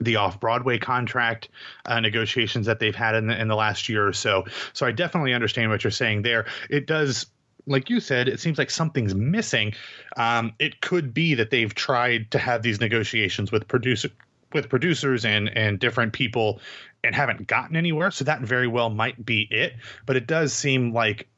the 0.00 0.16
off 0.16 0.40
Broadway 0.40 0.78
contract 0.78 1.48
uh, 1.86 2.00
negotiations 2.00 2.66
that 2.66 2.80
they've 2.80 2.96
had 2.96 3.14
in 3.14 3.28
the, 3.28 3.40
in 3.40 3.48
the 3.48 3.54
last 3.54 3.88
year 3.88 4.06
or 4.06 4.12
so. 4.12 4.44
So 4.72 4.86
I 4.86 4.92
definitely 4.92 5.34
understand 5.34 5.70
what 5.70 5.84
you're 5.84 5.90
saying 5.90 6.22
there. 6.22 6.46
It 6.68 6.86
does 6.86 7.26
like 7.66 7.88
you 7.88 8.00
said, 8.00 8.28
it 8.28 8.40
seems 8.40 8.58
like 8.58 8.70
something's 8.70 9.14
missing. 9.14 9.72
Um, 10.18 10.52
it 10.58 10.82
could 10.82 11.14
be 11.14 11.34
that 11.34 11.50
they've 11.50 11.74
tried 11.74 12.30
to 12.32 12.38
have 12.38 12.62
these 12.62 12.80
negotiations 12.80 13.50
with 13.50 13.66
producer 13.68 14.10
with 14.52 14.68
producers 14.68 15.24
and 15.24 15.48
and 15.56 15.78
different 15.78 16.12
people 16.12 16.60
and 17.04 17.14
haven't 17.14 17.46
gotten 17.46 17.76
anywhere. 17.76 18.10
So 18.10 18.24
that 18.24 18.40
very 18.40 18.66
well 18.66 18.90
might 18.90 19.24
be 19.24 19.46
it. 19.50 19.74
But 20.06 20.16
it 20.16 20.26
does 20.26 20.52
seem 20.52 20.92
like 20.92 21.28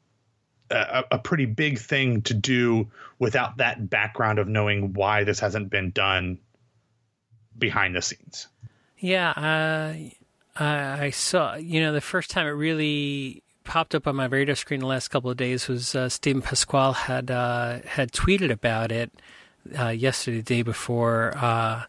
a, 0.69 1.03
a, 1.11 1.19
pretty 1.19 1.45
big 1.45 1.79
thing 1.79 2.21
to 2.23 2.33
do 2.33 2.89
without 3.19 3.57
that 3.57 3.89
background 3.89 4.39
of 4.39 4.47
knowing 4.47 4.93
why 4.93 5.23
this 5.23 5.39
hasn't 5.39 5.69
been 5.69 5.91
done 5.91 6.39
behind 7.57 7.95
the 7.95 8.01
scenes. 8.01 8.47
Yeah, 8.97 9.31
uh, 9.31 10.63
I 10.63 11.11
saw. 11.11 11.55
You 11.55 11.81
know, 11.81 11.93
the 11.93 12.01
first 12.01 12.31
time 12.31 12.47
it 12.47 12.51
really 12.51 13.43
popped 13.63 13.93
up 13.93 14.07
on 14.07 14.15
my 14.15 14.25
radar 14.25 14.55
screen 14.55 14.79
the 14.79 14.87
last 14.87 15.09
couple 15.09 15.29
of 15.29 15.37
days 15.37 15.67
was 15.67 15.93
uh, 15.93 16.09
Steven 16.09 16.41
Pasquale 16.41 16.93
had 16.93 17.29
uh, 17.29 17.79
had 17.85 18.11
tweeted 18.11 18.51
about 18.51 18.91
it 18.91 19.11
uh, 19.77 19.89
yesterday, 19.89 20.37
the 20.37 20.43
day 20.43 20.61
before, 20.63 21.33
uh, 21.37 21.83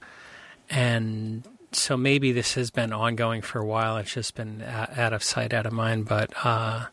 and 0.69 1.47
so 1.79 1.97
maybe 1.97 2.33
this 2.33 2.55
has 2.55 2.71
been 2.71 2.93
ongoing 2.93 3.43
for 3.43 3.61
a 3.61 3.65
while. 3.67 3.97
It's 3.99 4.13
just 4.13 4.35
been 4.35 4.63
out 4.63 5.13
of 5.13 5.23
sight, 5.23 5.55
out 5.55 5.67
of 5.67 5.73
mind. 5.73 6.07
But 6.07 6.33
uh, 6.45 6.87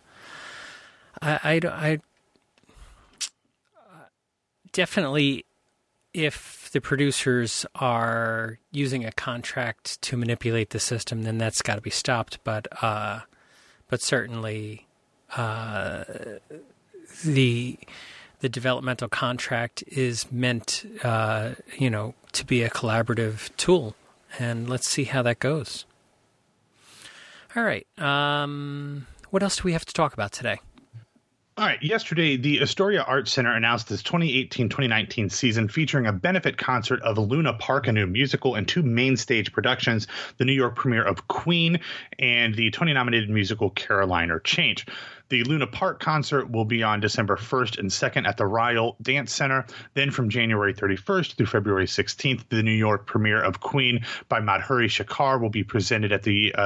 I, 1.21 1.39
I, 1.43 1.61
I 1.65 1.99
definitely, 4.71 5.45
if 6.13 6.69
the 6.71 6.81
producers 6.81 7.65
are 7.75 8.59
using 8.71 9.05
a 9.05 9.11
contract 9.11 10.01
to 10.03 10.17
manipulate 10.17 10.69
the 10.69 10.79
system, 10.79 11.23
then 11.23 11.37
that's 11.37 11.61
got 11.61 11.75
to 11.75 11.81
be 11.81 11.89
stopped. 11.89 12.39
But 12.43 12.67
uh, 12.81 13.21
but 13.89 14.01
certainly, 14.01 14.87
uh, 15.35 16.03
the 17.23 17.77
the 18.39 18.49
developmental 18.49 19.07
contract 19.07 19.83
is 19.87 20.31
meant, 20.31 20.85
uh, 21.03 21.51
you 21.77 21.89
know, 21.89 22.13
to 22.33 22.45
be 22.45 22.61
a 22.63 22.69
collaborative 22.69 23.49
tool 23.57 23.95
and 24.39 24.69
let's 24.69 24.89
see 24.89 25.05
how 25.05 25.21
that 25.21 25.39
goes. 25.39 25.85
All 27.55 27.63
right. 27.63 27.87
Um, 27.97 29.07
what 29.29 29.43
else 29.43 29.57
do 29.57 29.63
we 29.63 29.73
have 29.73 29.85
to 29.85 29.93
talk 29.93 30.13
about 30.13 30.31
today? 30.31 30.59
All 31.57 31.65
right. 31.65 31.81
Yesterday, 31.81 32.35
the 32.35 32.61
Astoria 32.61 33.03
Arts 33.03 33.31
Center 33.31 33.53
announced 33.53 33.89
its 33.89 34.03
2018 34.03 34.67
2019 34.67 35.29
season 35.29 35.69
featuring 35.69 36.05
a 36.05 36.11
benefit 36.11 36.57
concert 36.57 37.01
of 37.01 37.17
Luna 37.17 37.53
Park, 37.53 37.87
a 37.87 37.93
new 37.93 38.07
musical, 38.07 38.55
and 38.55 38.67
two 38.67 38.83
main 38.83 39.15
stage 39.15 39.53
productions 39.53 40.05
the 40.37 40.43
New 40.43 40.51
York 40.51 40.75
premiere 40.75 41.03
of 41.03 41.29
Queen 41.29 41.79
and 42.19 42.55
the 42.55 42.71
Tony 42.71 42.91
nominated 42.91 43.29
musical 43.29 43.69
Caroline 43.69 44.31
or 44.31 44.41
Change. 44.41 44.85
The 45.29 45.43
Luna 45.43 45.65
Park 45.65 45.99
concert 45.99 46.51
will 46.51 46.65
be 46.65 46.83
on 46.83 46.99
December 46.99 47.35
1st 47.35 47.79
and 47.79 47.89
2nd 47.89 48.27
at 48.27 48.37
the 48.37 48.45
Ryle 48.45 48.95
Dance 49.01 49.33
Center. 49.33 49.65
Then 49.95 50.11
from 50.11 50.29
January 50.29 50.71
31st 50.71 51.35
through 51.35 51.47
February 51.47 51.87
16th, 51.87 52.43
the 52.49 52.61
New 52.61 52.71
York 52.71 53.07
premiere 53.07 53.41
of 53.41 53.59
Queen 53.59 54.05
by 54.29 54.39
Madhuri 54.39 54.87
Shekar 54.87 55.41
will 55.41 55.49
be 55.49 55.63
presented 55.63 56.11
at 56.11 56.21
the 56.21 56.53
uh, 56.55 56.61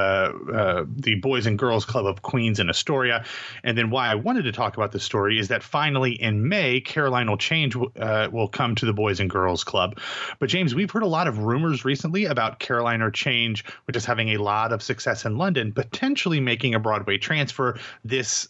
uh, 0.53 0.85
the 0.93 1.15
Boys 1.15 1.45
and 1.45 1.57
Girls 1.57 1.85
Club 1.85 2.05
of 2.05 2.21
Queens 2.21 2.59
in 2.59 2.69
Astoria. 2.69 3.23
And 3.63 3.77
then 3.77 3.91
why 3.91 4.09
I 4.09 4.15
wanted 4.15 4.43
to 4.43 4.51
talk 4.51 4.75
about 4.75 4.91
the 4.91 4.99
story 4.99 5.39
is 5.39 5.47
that 5.47 5.63
finally 5.63 6.21
in 6.21 6.49
May, 6.49 6.81
Caroline 6.81 7.29
will 7.29 7.37
change 7.37 7.77
uh, 7.77 8.27
will 8.29 8.49
come 8.49 8.75
to 8.75 8.85
the 8.85 8.93
Boys 8.93 9.21
and 9.21 9.29
Girls 9.29 9.63
Club. 9.63 9.97
But 10.39 10.49
James, 10.49 10.75
we've 10.75 10.91
heard 10.91 11.03
a 11.03 11.07
lot 11.07 11.27
of 11.27 11.39
rumors 11.39 11.85
recently 11.85 12.25
about 12.25 12.59
Caroline 12.59 13.01
or 13.01 13.09
Change, 13.09 13.63
which 13.85 13.95
is 13.95 14.03
having 14.03 14.29
a 14.29 14.37
lot 14.37 14.73
of 14.73 14.83
success 14.83 15.23
in 15.23 15.37
London, 15.37 15.71
potentially 15.71 16.41
making 16.41 16.75
a 16.75 16.79
Broadway 16.79 17.17
transfer 17.17 17.79
this 18.03 18.48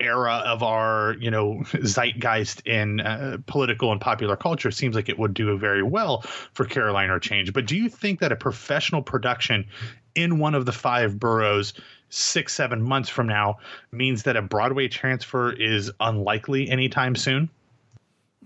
era 0.00 0.42
of 0.46 0.62
our 0.62 1.16
you 1.20 1.30
know 1.30 1.62
zeitgeist 1.82 2.66
in 2.66 3.00
uh, 3.00 3.38
political 3.46 3.90
and 3.92 4.00
popular 4.00 4.36
culture 4.36 4.70
seems 4.70 4.94
like 4.94 5.08
it 5.08 5.18
would 5.18 5.34
do 5.34 5.56
very 5.58 5.82
well 5.82 6.22
for 6.52 6.64
Caroline 6.64 7.10
or 7.10 7.18
Change. 7.18 7.52
But 7.52 7.66
do 7.66 7.76
you 7.76 7.88
think 7.88 8.20
that 8.20 8.32
a 8.32 8.36
professional 8.36 9.02
production 9.02 9.66
in 10.14 10.38
one 10.38 10.54
of 10.54 10.66
the 10.66 10.72
five 10.72 11.18
boroughs 11.18 11.74
six 12.10 12.54
seven 12.54 12.82
months 12.82 13.08
from 13.08 13.26
now 13.26 13.58
means 13.92 14.22
that 14.22 14.36
a 14.36 14.42
Broadway 14.42 14.88
transfer 14.88 15.52
is 15.52 15.90
unlikely 16.00 16.70
anytime 16.70 17.16
soon? 17.16 17.48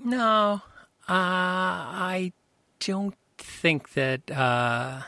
No, 0.05 0.63
uh, 1.09 1.09
I 1.09 2.33
don't 2.81 3.15
think 3.39 3.93
that 3.93 4.31
uh, 4.31 5.03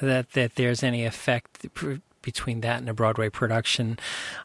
that 0.00 0.32
that 0.32 0.54
there's 0.54 0.82
any 0.82 1.04
effect 1.04 1.62
between 2.22 2.60
that 2.62 2.80
and 2.80 2.88
a 2.88 2.94
Broadway 2.94 3.28
production. 3.28 3.98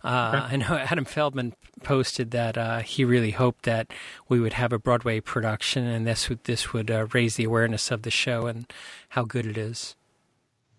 Uh, 0.04 0.42
okay. 0.44 0.54
I 0.54 0.56
know 0.58 0.76
Adam 0.90 1.06
Feldman 1.06 1.54
posted 1.84 2.32
that 2.32 2.58
uh, 2.58 2.80
he 2.80 3.06
really 3.06 3.32
hoped 3.32 3.64
that 3.66 3.92
we 4.30 4.40
would 4.40 4.54
have 4.54 4.74
a 4.74 4.80
Broadway 4.80 5.20
production, 5.20 5.86
and 5.86 6.08
this 6.08 6.30
would 6.30 6.44
this 6.46 6.74
would 6.74 6.90
uh, 6.90 7.08
raise 7.14 7.36
the 7.36 7.44
awareness 7.44 7.92
of 7.92 8.04
the 8.04 8.12
show 8.12 8.48
and 8.48 8.72
how 9.10 9.24
good 9.24 9.46
it 9.46 9.58
is. 9.58 9.96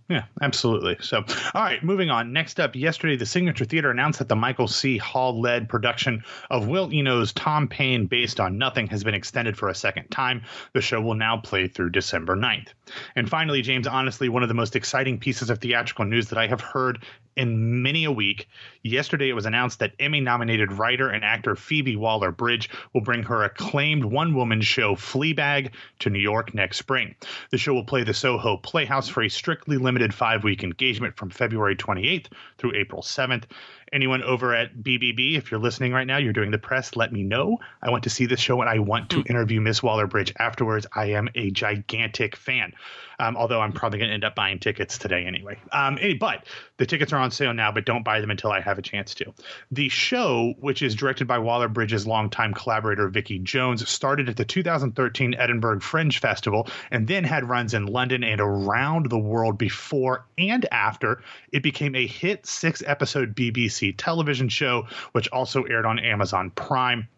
Yeah, 0.09 0.25
absolutely. 0.41 0.97
So, 1.01 1.25
all 1.53 1.63
right, 1.63 1.83
moving 1.83 2.11
on. 2.11 2.33
Next 2.33 2.61
up, 2.61 2.77
yesterday, 2.77 3.17
the 3.17 3.27
Signature 3.27 3.65
Theater 3.65 3.91
announced 3.91 4.21
that 4.21 4.29
the 4.29 4.37
Michael 4.37 4.69
C. 4.69 4.99
Hall 4.99 5.41
led 5.41 5.69
production 5.69 6.23
of 6.49 6.69
Will 6.69 6.93
Eno's 6.93 7.33
Thom 7.33 7.67
Paine, 7.67 8.07
based 8.07 8.39
on 8.39 8.57
Nothing, 8.57 8.87
has 8.87 9.03
been 9.03 9.15
extended 9.15 9.59
for 9.59 9.69
a 9.69 9.75
second 9.75 10.09
time. 10.11 10.43
The 10.75 10.81
show 10.81 11.01
will 11.01 11.15
now 11.15 11.39
play 11.39 11.67
through 11.67 11.91
December 11.91 12.37
9th. 12.37 12.69
And 13.15 13.29
finally, 13.29 13.63
James, 13.63 13.87
honestly, 13.87 14.29
one 14.29 14.43
of 14.43 14.49
the 14.49 14.55
most 14.55 14.77
exciting 14.77 15.19
pieces 15.19 15.51
of 15.51 15.59
theatrical 15.59 16.05
news 16.05 16.29
that 16.29 16.39
I 16.39 16.47
have 16.47 16.61
heard 16.61 17.05
in 17.37 17.83
many 17.83 18.05
a 18.05 18.11
week. 18.11 18.49
Yesterday, 18.83 19.29
it 19.29 19.35
was 19.35 19.47
announced 19.47 19.79
that 19.81 19.93
Emmy 20.01 20.21
nominated 20.21 20.73
writer 20.73 21.11
and 21.11 21.25
actor 21.25 21.55
Phoebe 21.55 21.97
Waller 21.97 22.33
Bridge 22.33 22.71
will 22.95 23.03
bring 23.03 23.23
her 23.25 23.45
acclaimed 23.45 24.05
one 24.05 24.35
woman 24.35 24.63
show 24.63 24.95
Fleabag 24.95 25.71
to 25.99 26.11
New 26.11 26.19
York 26.19 26.55
next 26.55 26.79
spring. 26.79 27.15
The 27.51 27.59
show 27.59 27.75
will 27.75 27.85
play 27.85 28.05
the 28.05 28.15
Soho 28.15 28.57
Playhouse 28.57 29.09
for 29.09 29.23
a 29.23 29.29
strictly 29.29 29.77
limited 29.77 30.15
five 30.15 30.45
week 30.45 30.65
engagement 30.65 31.17
from 31.17 31.31
February 31.31 31.77
28th 31.77 32.27
through 32.59 32.75
April 32.75 33.03
7th. 33.03 33.45
Anyone 33.93 34.23
over 34.25 34.53
at 34.53 34.77
BBB, 34.79 35.37
if 35.37 35.51
you're 35.51 35.61
listening 35.61 35.93
right 35.93 36.07
now, 36.07 36.17
you're 36.17 36.33
doing 36.33 36.51
the 36.51 36.59
press, 36.59 36.97
let 36.97 37.13
me 37.13 37.23
know. 37.23 37.59
I 37.81 37.91
want 37.91 38.03
to 38.05 38.11
see 38.11 38.27
this 38.27 38.41
show 38.41 38.61
and 38.61 38.69
I 38.69 38.81
want 38.81 39.11
to 39.11 39.21
hmm. 39.21 39.31
interview 39.31 39.61
Miss 39.61 39.83
Waller 39.83 40.07
Bridge 40.07 40.33
afterwards. 40.39 40.87
I 40.95 41.07
am 41.13 41.29
a 41.35 41.51
gigantic 41.51 42.35
fan 42.35 42.73
um, 43.19 43.37
although 43.37 43.61
I'm 43.61 43.73
probably 43.73 43.99
going 43.99 44.09
to 44.09 44.15
end 44.15 44.25
up 44.25 44.35
buying 44.35 44.59
tickets 44.59 44.99
today 44.99 45.25
anyway. 45.25 45.59
Um, 45.73 45.99
but 46.21 46.47
the 46.77 46.87
tickets 46.87 47.13
are 47.13 47.19
on 47.19 47.31
sale 47.31 47.55
now, 47.55 47.73
but 47.73 47.85
don't 47.85 48.05
buy 48.05 48.21
them 48.21 48.31
until 48.31 48.53
I 48.53 48.61
have 48.61 48.79
a 48.79 48.83
chance 48.83 49.15
to. 49.15 49.33
The 49.71 49.89
show, 49.89 50.55
which 50.61 50.83
is 50.83 50.95
directed 50.95 51.27
by 51.27 51.39
Waller 51.39 51.69
Bridge's 51.69 52.07
longtime 52.07 52.55
collaborator 52.55 53.09
Vicky 53.09 53.39
Jones, 53.39 53.89
started 53.89 54.29
at 54.29 54.37
the 54.37 54.45
2013 54.45 55.35
Edinburgh 55.35 55.81
Fringe 55.81 56.19
Festival 56.19 56.69
and 56.91 57.07
then 57.07 57.25
had 57.25 57.49
runs 57.49 57.75
in 57.75 57.87
London 57.87 58.23
and 58.23 58.41
around 58.41 59.11
the 59.11 59.19
world 59.19 59.59
before 59.59 60.27
and 60.39 60.67
after. 60.71 61.23
It 61.53 61.63
became 61.63 61.95
a 61.95 62.07
hit 62.07 62.47
six 62.47 62.83
episode 62.87 63.35
BBC 63.35 63.95
television 63.97 64.49
show, 64.49 64.87
which 65.13 65.29
also 65.29 65.63
aired 65.65 65.87
on 65.87 65.99
Amazon 65.99 66.51
Prime 66.51 67.09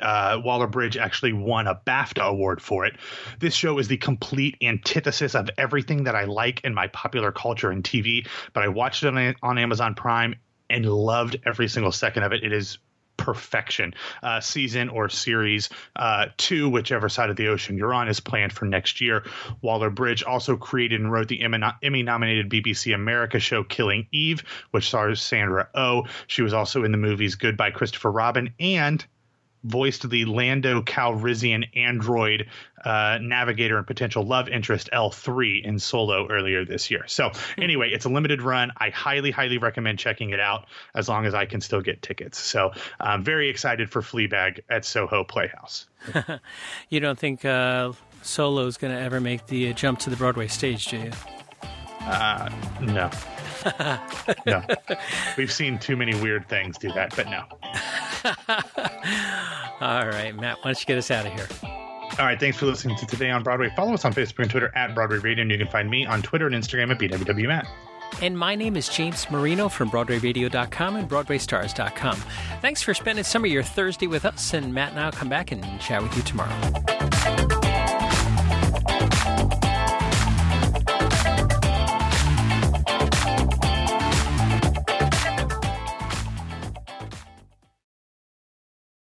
uh, 0.00 0.40
Waller 0.44 0.66
Bridge 0.66 0.96
actually 0.96 1.32
won 1.32 1.66
a 1.66 1.74
BAFTA 1.86 2.22
award 2.22 2.62
for 2.62 2.84
it. 2.84 2.96
This 3.38 3.54
show 3.54 3.78
is 3.78 3.88
the 3.88 3.96
complete 3.96 4.56
antithesis 4.62 5.34
of 5.34 5.50
everything 5.58 6.04
that 6.04 6.14
I 6.14 6.24
like 6.24 6.62
in 6.64 6.74
my 6.74 6.86
popular 6.88 7.32
culture 7.32 7.70
and 7.70 7.82
TV, 7.82 8.26
but 8.52 8.62
I 8.62 8.68
watched 8.68 9.02
it 9.02 9.08
on, 9.08 9.34
on 9.42 9.58
Amazon 9.58 9.94
Prime 9.94 10.36
and 10.68 10.86
loved 10.86 11.36
every 11.44 11.68
single 11.68 11.92
second 11.92 12.22
of 12.22 12.32
it. 12.32 12.44
It 12.44 12.52
is 12.52 12.78
perfection. 13.16 13.92
Uh, 14.22 14.40
season 14.40 14.88
or 14.88 15.08
series 15.10 15.68
uh, 15.94 16.26
two, 16.38 16.70
whichever 16.70 17.08
side 17.08 17.28
of 17.28 17.36
the 17.36 17.48
ocean 17.48 17.76
you're 17.76 17.92
on, 17.92 18.08
is 18.08 18.18
planned 18.18 18.52
for 18.52 18.64
next 18.64 19.00
year. 19.00 19.24
Waller 19.60 19.90
Bridge 19.90 20.22
also 20.22 20.56
created 20.56 21.00
and 21.00 21.12
wrote 21.12 21.28
the 21.28 21.42
Emmy 21.42 22.02
nominated 22.02 22.48
BBC 22.48 22.94
America 22.94 23.38
show 23.38 23.62
Killing 23.62 24.06
Eve, 24.10 24.42
which 24.70 24.88
stars 24.88 25.20
Sandra 25.20 25.68
O. 25.74 25.80
Oh. 25.80 26.04
She 26.28 26.40
was 26.40 26.54
also 26.54 26.82
in 26.84 26.92
the 26.92 26.98
movies 26.98 27.34
Goodbye 27.34 27.72
Christopher 27.72 28.10
Robin 28.10 28.54
and 28.58 29.04
voiced 29.64 30.08
the 30.08 30.24
Lando 30.24 30.82
Calrissian 30.82 31.68
android 31.76 32.48
uh, 32.84 33.18
navigator 33.20 33.76
and 33.76 33.86
potential 33.86 34.24
love 34.24 34.48
interest 34.48 34.88
L3 34.92 35.64
in 35.64 35.78
Solo 35.78 36.26
earlier 36.28 36.64
this 36.64 36.90
year. 36.90 37.04
So, 37.06 37.30
anyway, 37.58 37.90
it's 37.90 38.04
a 38.04 38.08
limited 38.08 38.42
run. 38.42 38.72
I 38.76 38.90
highly, 38.90 39.30
highly 39.30 39.58
recommend 39.58 39.98
checking 39.98 40.30
it 40.30 40.40
out 40.40 40.66
as 40.94 41.08
long 41.08 41.26
as 41.26 41.34
I 41.34 41.46
can 41.46 41.60
still 41.60 41.82
get 41.82 42.02
tickets. 42.02 42.38
So, 42.38 42.72
I'm 42.98 43.22
very 43.22 43.50
excited 43.50 43.90
for 43.90 44.00
Fleabag 44.00 44.60
at 44.70 44.84
Soho 44.84 45.24
Playhouse. 45.24 45.86
you 46.88 47.00
don't 47.00 47.18
think 47.18 47.44
uh, 47.44 47.92
Solo 48.22 48.66
is 48.66 48.76
going 48.76 48.94
to 48.94 49.00
ever 49.00 49.20
make 49.20 49.46
the 49.46 49.72
jump 49.74 49.98
to 50.00 50.10
the 50.10 50.16
Broadway 50.16 50.48
stage, 50.48 50.86
do 50.88 50.96
you? 50.96 51.12
Uh, 52.00 52.50
no. 52.80 53.10
no. 54.46 54.62
We've 55.36 55.52
seen 55.52 55.78
too 55.78 55.96
many 55.96 56.14
weird 56.20 56.48
things 56.48 56.78
do 56.78 56.90
that, 56.92 57.14
but 57.14 57.28
no. 57.28 57.44
All 59.80 60.06
right, 60.06 60.34
Matt, 60.34 60.58
why 60.58 60.72
don't 60.72 60.80
you 60.80 60.86
get 60.86 60.98
us 60.98 61.10
out 61.10 61.26
of 61.26 61.32
here? 61.32 61.46
All 62.18 62.26
right, 62.26 62.38
thanks 62.38 62.58
for 62.58 62.66
listening 62.66 62.96
to 62.96 63.06
Today 63.06 63.30
on 63.30 63.42
Broadway. 63.42 63.72
Follow 63.74 63.94
us 63.94 64.04
on 64.04 64.12
Facebook 64.12 64.40
and 64.40 64.50
Twitter 64.50 64.70
at 64.74 64.94
Broadway 64.94 65.18
Radio, 65.18 65.42
and 65.42 65.50
you 65.50 65.58
can 65.58 65.68
find 65.68 65.88
me 65.88 66.04
on 66.04 66.22
Twitter 66.22 66.46
and 66.46 66.54
Instagram 66.54 66.90
at 66.90 66.98
BWWMatt. 66.98 67.66
And 68.20 68.36
my 68.36 68.54
name 68.54 68.76
is 68.76 68.88
James 68.88 69.30
Marino 69.30 69.68
from 69.68 69.90
BroadwayRadio.com 69.90 70.96
and 70.96 71.08
BroadwayStars.com. 71.08 72.16
Thanks 72.60 72.82
for 72.82 72.92
spending 72.92 73.24
some 73.24 73.44
of 73.44 73.50
your 73.50 73.62
Thursday 73.62 74.06
with 74.06 74.24
us, 74.24 74.52
and 74.52 74.74
Matt 74.74 74.90
and 74.90 75.00
I'll 75.00 75.12
come 75.12 75.28
back 75.28 75.52
and 75.52 75.80
chat 75.80 76.02
with 76.02 76.14
you 76.16 76.22
tomorrow. 76.22 76.99